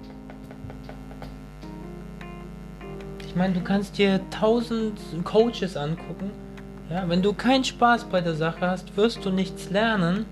[3.31, 6.31] Ich meine, du kannst dir tausend Coaches angucken.
[6.89, 10.25] Ja, wenn du keinen Spaß bei der Sache hast, wirst du nichts lernen.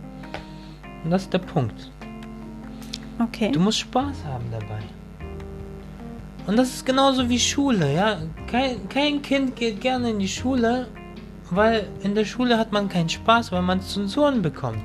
[1.06, 1.92] Und das ist der Punkt.
[3.24, 3.54] okay.
[3.54, 4.82] Du musst Spaß haben dabei.
[6.46, 8.18] Und das ist genauso wie Schule, ja.
[8.48, 10.90] Kein, kein Kind geht gerne in die Schule,
[11.52, 14.84] weil in der Schule hat man keinen Spaß, weil man Zensuren bekommt.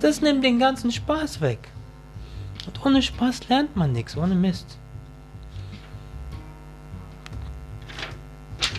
[0.00, 1.68] Das nimmt den ganzen Spaß weg.
[2.66, 4.80] Und ohne Spaß lernt man nichts, ohne Mist.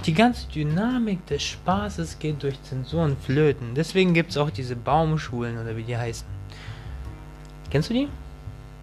[0.05, 3.73] Die ganze Dynamik des Spaßes geht durch Zensuren flöten.
[3.73, 6.27] Deswegen gibt es auch diese Baumschulen oder wie die heißen.
[7.69, 8.09] Kennst du die?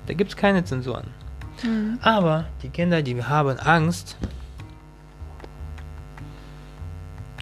[0.07, 1.09] Da gibt es keine Zensuren.
[1.63, 1.99] Mhm.
[2.01, 4.17] Aber die Kinder, die haben Angst,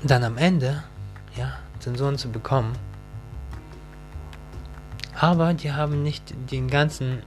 [0.03, 0.83] dann am Ende,
[1.37, 2.73] ja, Zensuren zu bekommen.
[5.15, 7.23] Aber die haben nicht den ganzen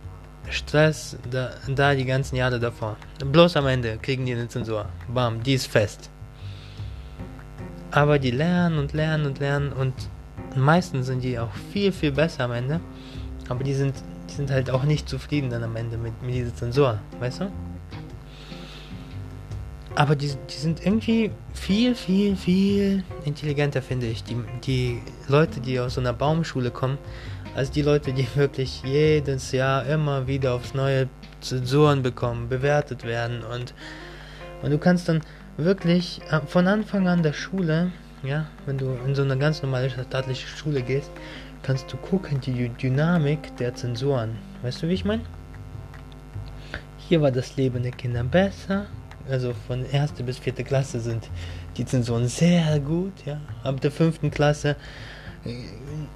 [0.49, 2.97] Stress da, da die ganzen Jahre davor.
[3.23, 4.85] Bloß am Ende kriegen die eine Zensur.
[5.07, 6.09] Bam, die ist fest.
[7.91, 9.93] Aber die lernen und lernen und lernen und
[10.55, 12.79] meistens sind die auch viel, viel besser am Ende.
[13.49, 13.95] Aber die sind,
[14.29, 17.51] die sind halt auch nicht zufrieden dann am Ende mit, mit dieser Zensur, weißt du?
[19.93, 24.23] Aber die, die sind irgendwie viel, viel, viel intelligenter, finde ich.
[24.23, 26.97] Die, die Leute, die aus so einer Baumschule kommen,
[27.55, 31.09] als die Leute, die wirklich jedes Jahr immer wieder aufs neue
[31.41, 33.73] Zensuren bekommen, bewertet werden und,
[34.61, 35.21] und du kannst dann
[35.57, 37.91] wirklich äh, von Anfang an der Schule,
[38.23, 41.11] ja, wenn du in so eine ganz normale staatliche Schule gehst,
[41.63, 44.37] kannst du gucken, die Dynamik der Zensoren.
[44.61, 45.23] Weißt du, wie ich meine?
[46.97, 48.85] Hier war das Leben der Kinder besser.
[49.29, 51.29] Also von erste bis vierte Klasse sind
[51.77, 53.39] die Zensoren sehr gut, ja.
[53.63, 54.75] Ab der fünften Klasse
[55.45, 55.53] äh,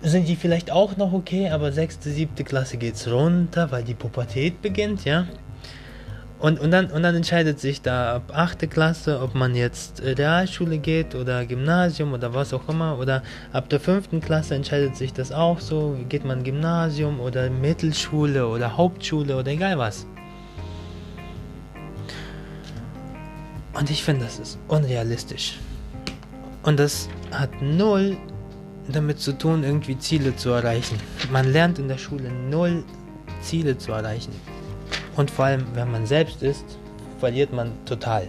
[0.01, 4.61] sind die vielleicht auch noch okay, aber sechste, siebte Klasse geht's runter, weil die Pubertät
[4.61, 5.27] beginnt, ja.
[6.38, 8.69] Und, und, dann, und dann entscheidet sich da ab 8.
[8.69, 12.99] Klasse, ob man jetzt äh, Realschule geht oder Gymnasium oder was auch immer.
[12.99, 13.23] Oder
[13.53, 14.19] ab der 5.
[14.19, 15.97] Klasse entscheidet sich das auch so.
[16.09, 20.05] Geht man Gymnasium oder Mittelschule oder Hauptschule oder egal was.
[23.73, 25.57] Und ich finde, das ist unrealistisch.
[26.63, 28.17] Und das hat null
[28.88, 30.97] damit zu tun, irgendwie Ziele zu erreichen.
[31.31, 32.83] Man lernt in der Schule null
[33.41, 34.33] Ziele zu erreichen.
[35.16, 36.66] Und vor allem, wenn man selbst ist,
[37.20, 38.28] verliert man total.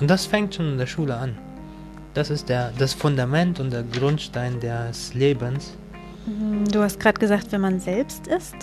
[0.00, 1.36] Und das fängt schon in der Schule an.
[2.14, 5.76] Das ist der, das Fundament und der Grundstein des Lebens.
[6.70, 8.54] Du hast gerade gesagt, wenn man selbst ist.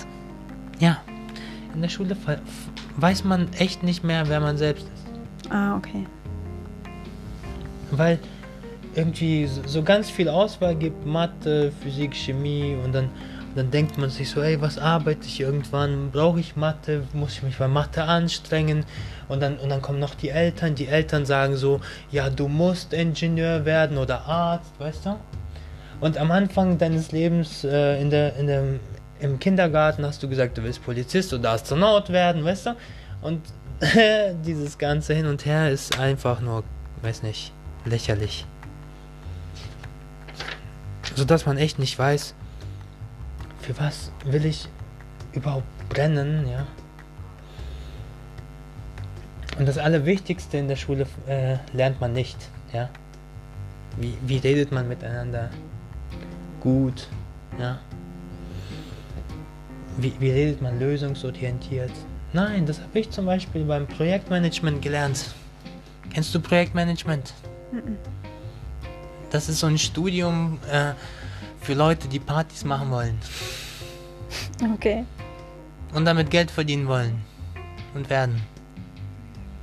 [0.80, 1.02] Ja,
[1.74, 2.18] in der Schule
[2.98, 5.52] weiß man echt nicht mehr, wer man selbst ist.
[5.52, 6.06] Ah, okay.
[7.92, 8.20] Weil
[8.96, 13.10] irgendwie so ganz viel Auswahl gibt, Mathe, Physik, Chemie und dann
[13.58, 16.12] dann denkt man sich so, ey, was arbeite ich irgendwann?
[16.12, 17.04] Brauche ich Mathe?
[17.14, 18.86] Muss ich mich bei Mathe anstrengen?
[19.28, 20.76] Und dann, und dann kommen noch die Eltern.
[20.76, 21.82] Die Eltern sagen so,
[22.12, 25.16] ja, du musst Ingenieur werden oder Arzt, weißt du?
[26.00, 28.80] Und am Anfang deines Lebens äh, in der, in dem,
[29.20, 32.76] im Kindergarten hast du gesagt, du willst Polizist oder Astronaut werden, weißt du?
[33.22, 33.42] Und
[34.46, 36.64] dieses ganze Hin und Her ist einfach nur,
[37.02, 37.52] weiß nicht,
[37.86, 38.46] lächerlich.
[41.16, 42.36] Sodass man echt nicht weiß,
[43.68, 44.70] für was will ich
[45.34, 46.66] überhaupt brennen, ja?
[49.60, 52.38] Und das Allerwichtigste in der Schule äh, lernt man nicht,
[52.72, 52.90] ja?
[53.98, 55.50] Wie, wie redet man miteinander
[56.62, 57.10] gut,
[57.60, 57.80] ja?
[59.98, 61.92] Wie, wie redet man lösungsorientiert?
[62.32, 65.34] Nein, das habe ich zum Beispiel beim Projektmanagement gelernt.
[66.14, 67.34] Kennst du Projektmanagement?
[69.30, 70.94] Das ist so ein Studium, äh,
[71.68, 73.20] für Leute, die Partys machen wollen.
[74.74, 75.04] Okay.
[75.94, 77.22] Und damit Geld verdienen wollen.
[77.94, 78.42] Und werden.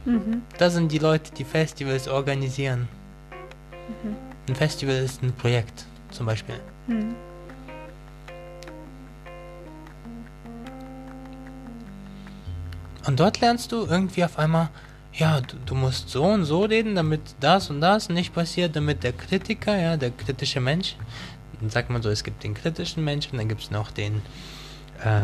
[0.05, 0.43] Mhm.
[0.59, 2.89] Das sind die Leute, die Festivals organisieren.
[3.89, 4.17] Mhm.
[4.49, 6.61] Ein Festival ist ein Projekt, zum Beispiel.
[6.89, 7.15] Mhm.
[13.07, 14.69] Und dort lernst du irgendwie auf einmal,
[15.15, 19.03] ja, du, du, musst so und so reden, damit das und das nicht passiert, damit
[19.05, 20.97] der Kritiker, ja, der kritische Mensch,
[21.69, 24.23] sagt man so, es gibt den kritischen Menschen, dann gibt es noch den,
[25.03, 25.21] äh,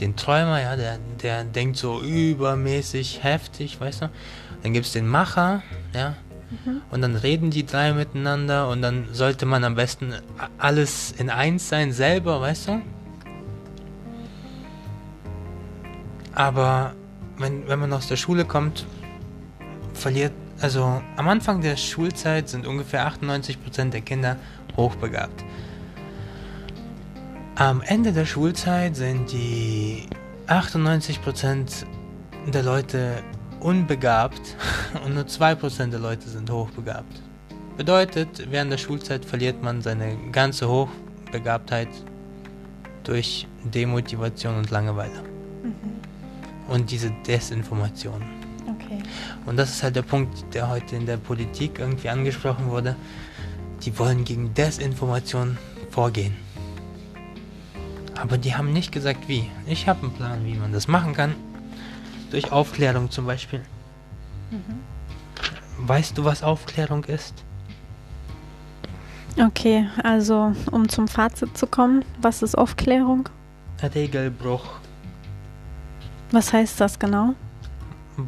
[0.00, 4.10] den Träumer, ja, der, der denkt so übermäßig heftig, weißt du?
[4.62, 5.62] Dann gibt es den Macher,
[5.94, 6.16] ja,
[6.50, 6.82] mhm.
[6.90, 10.14] und dann reden die drei miteinander und dann sollte man am besten
[10.58, 12.82] alles in eins sein, selber, weißt du?
[16.34, 16.94] Aber
[17.38, 18.86] wenn, wenn man aus der Schule kommt,
[19.94, 24.36] verliert, also am Anfang der Schulzeit sind ungefähr 98% der Kinder
[24.76, 25.44] hochbegabt.
[27.54, 30.08] Am Ende der Schulzeit sind die
[30.46, 31.84] 98%
[32.52, 33.22] der Leute
[33.60, 34.56] unbegabt
[35.04, 37.22] und nur 2% der Leute sind hochbegabt.
[37.76, 41.88] Bedeutet, während der Schulzeit verliert man seine ganze Hochbegabtheit
[43.04, 45.22] durch Demotivation und Langeweile.
[45.62, 46.72] Mhm.
[46.72, 48.22] Und diese Desinformation.
[48.68, 49.02] Okay.
[49.46, 52.96] Und das ist halt der Punkt, der heute in der Politik irgendwie angesprochen wurde.
[53.84, 55.58] Die wollen gegen Desinformation
[55.90, 56.36] vorgehen.
[58.14, 59.50] Aber die haben nicht gesagt, wie.
[59.66, 61.34] Ich habe einen Plan, wie man das machen kann.
[62.30, 63.62] Durch Aufklärung zum Beispiel.
[64.50, 65.88] Mhm.
[65.88, 67.34] Weißt du, was Aufklärung ist?
[69.40, 73.28] Okay, also um zum Fazit zu kommen, was ist Aufklärung?
[73.94, 74.64] Regelbruch.
[76.30, 77.34] Was heißt das genau?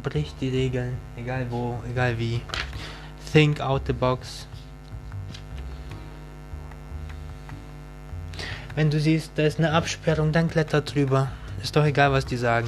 [0.03, 2.41] Bricht die Regeln, egal wo, egal wie.
[3.31, 4.47] Think out the box.
[8.75, 11.31] Wenn du siehst, da ist eine Absperrung, dann kletter drüber.
[11.63, 12.67] Ist doch egal, was die sagen.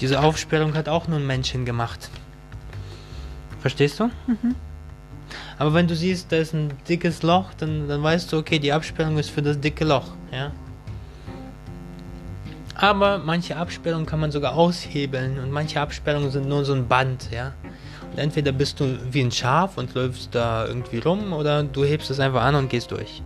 [0.00, 2.10] Diese Aufsperrung hat auch nur ein Männchen gemacht.
[3.60, 4.10] Verstehst du?
[4.26, 4.54] Mhm.
[5.58, 8.72] Aber wenn du siehst, da ist ein dickes Loch, dann, dann weißt du, okay, die
[8.72, 10.52] Absperrung ist für das dicke Loch, ja.
[12.74, 17.30] Aber manche Absperrungen kann man sogar aushebeln und manche Absperrungen sind nur so ein Band,
[17.30, 17.52] ja.
[18.10, 22.10] Und entweder bist du wie ein Schaf und läufst da irgendwie rum oder du hebst
[22.10, 23.22] es einfach an und gehst durch.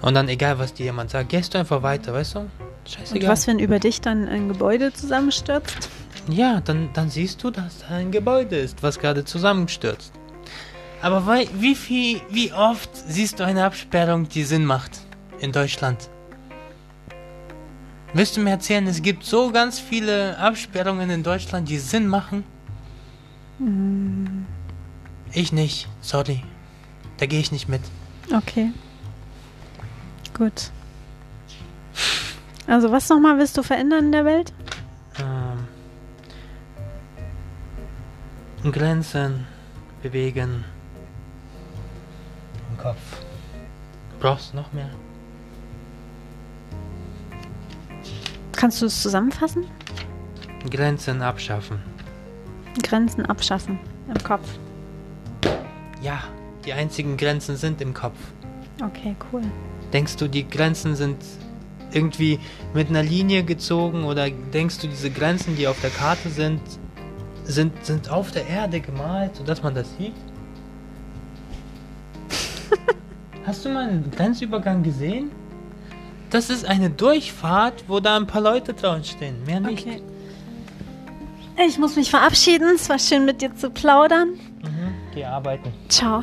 [0.00, 2.46] Und dann, egal was dir jemand sagt, gehst du einfach weiter, weißt du?
[2.86, 3.22] Scheißegal.
[3.24, 5.88] Und was, wenn über dich dann ein Gebäude zusammenstürzt?
[6.28, 10.12] Ja, dann, dann siehst du, dass da ein Gebäude ist, was gerade zusammenstürzt.
[11.02, 15.00] Aber wei- wie viel, wie oft siehst du eine Absperrung, die Sinn macht
[15.40, 16.08] in Deutschland?
[18.14, 22.42] Willst du mir erzählen, es gibt so ganz viele Absperrungen in Deutschland, die Sinn machen?
[25.32, 26.42] Ich nicht, sorry.
[27.18, 27.82] Da gehe ich nicht mit.
[28.34, 28.70] Okay.
[30.38, 30.70] Gut.
[32.66, 34.52] Also, was nochmal willst du verändern in der Welt?
[35.18, 35.66] Ähm,
[38.72, 39.46] Grenzen
[40.02, 40.64] bewegen
[42.70, 42.98] im Kopf.
[44.20, 44.90] Brauchst du noch mehr?
[48.52, 49.64] Kannst du es zusammenfassen?
[50.70, 51.80] Grenzen abschaffen.
[52.82, 53.78] Grenzen abschaffen
[54.08, 54.48] im Kopf.
[56.00, 56.22] Ja,
[56.64, 58.18] die einzigen Grenzen sind im Kopf.
[58.82, 59.42] Okay, cool.
[59.92, 61.16] Denkst du, die Grenzen sind
[61.92, 62.38] irgendwie
[62.74, 66.60] mit einer Linie gezogen oder denkst du, diese Grenzen, die auf der Karte sind,
[67.44, 70.12] sind, sind auf der Erde gemalt, sodass man das sieht?
[73.46, 75.30] Hast du mal einen Grenzübergang gesehen?
[76.30, 79.86] Das ist eine Durchfahrt, wo da ein paar Leute dran stehen, mehr nicht.
[79.86, 80.02] Okay.
[81.66, 82.74] Ich muss mich verabschieden.
[82.76, 84.34] Es war schön mit dir zu plaudern.
[84.62, 85.72] Mhm, geh arbeiten.
[85.88, 86.22] Ciao.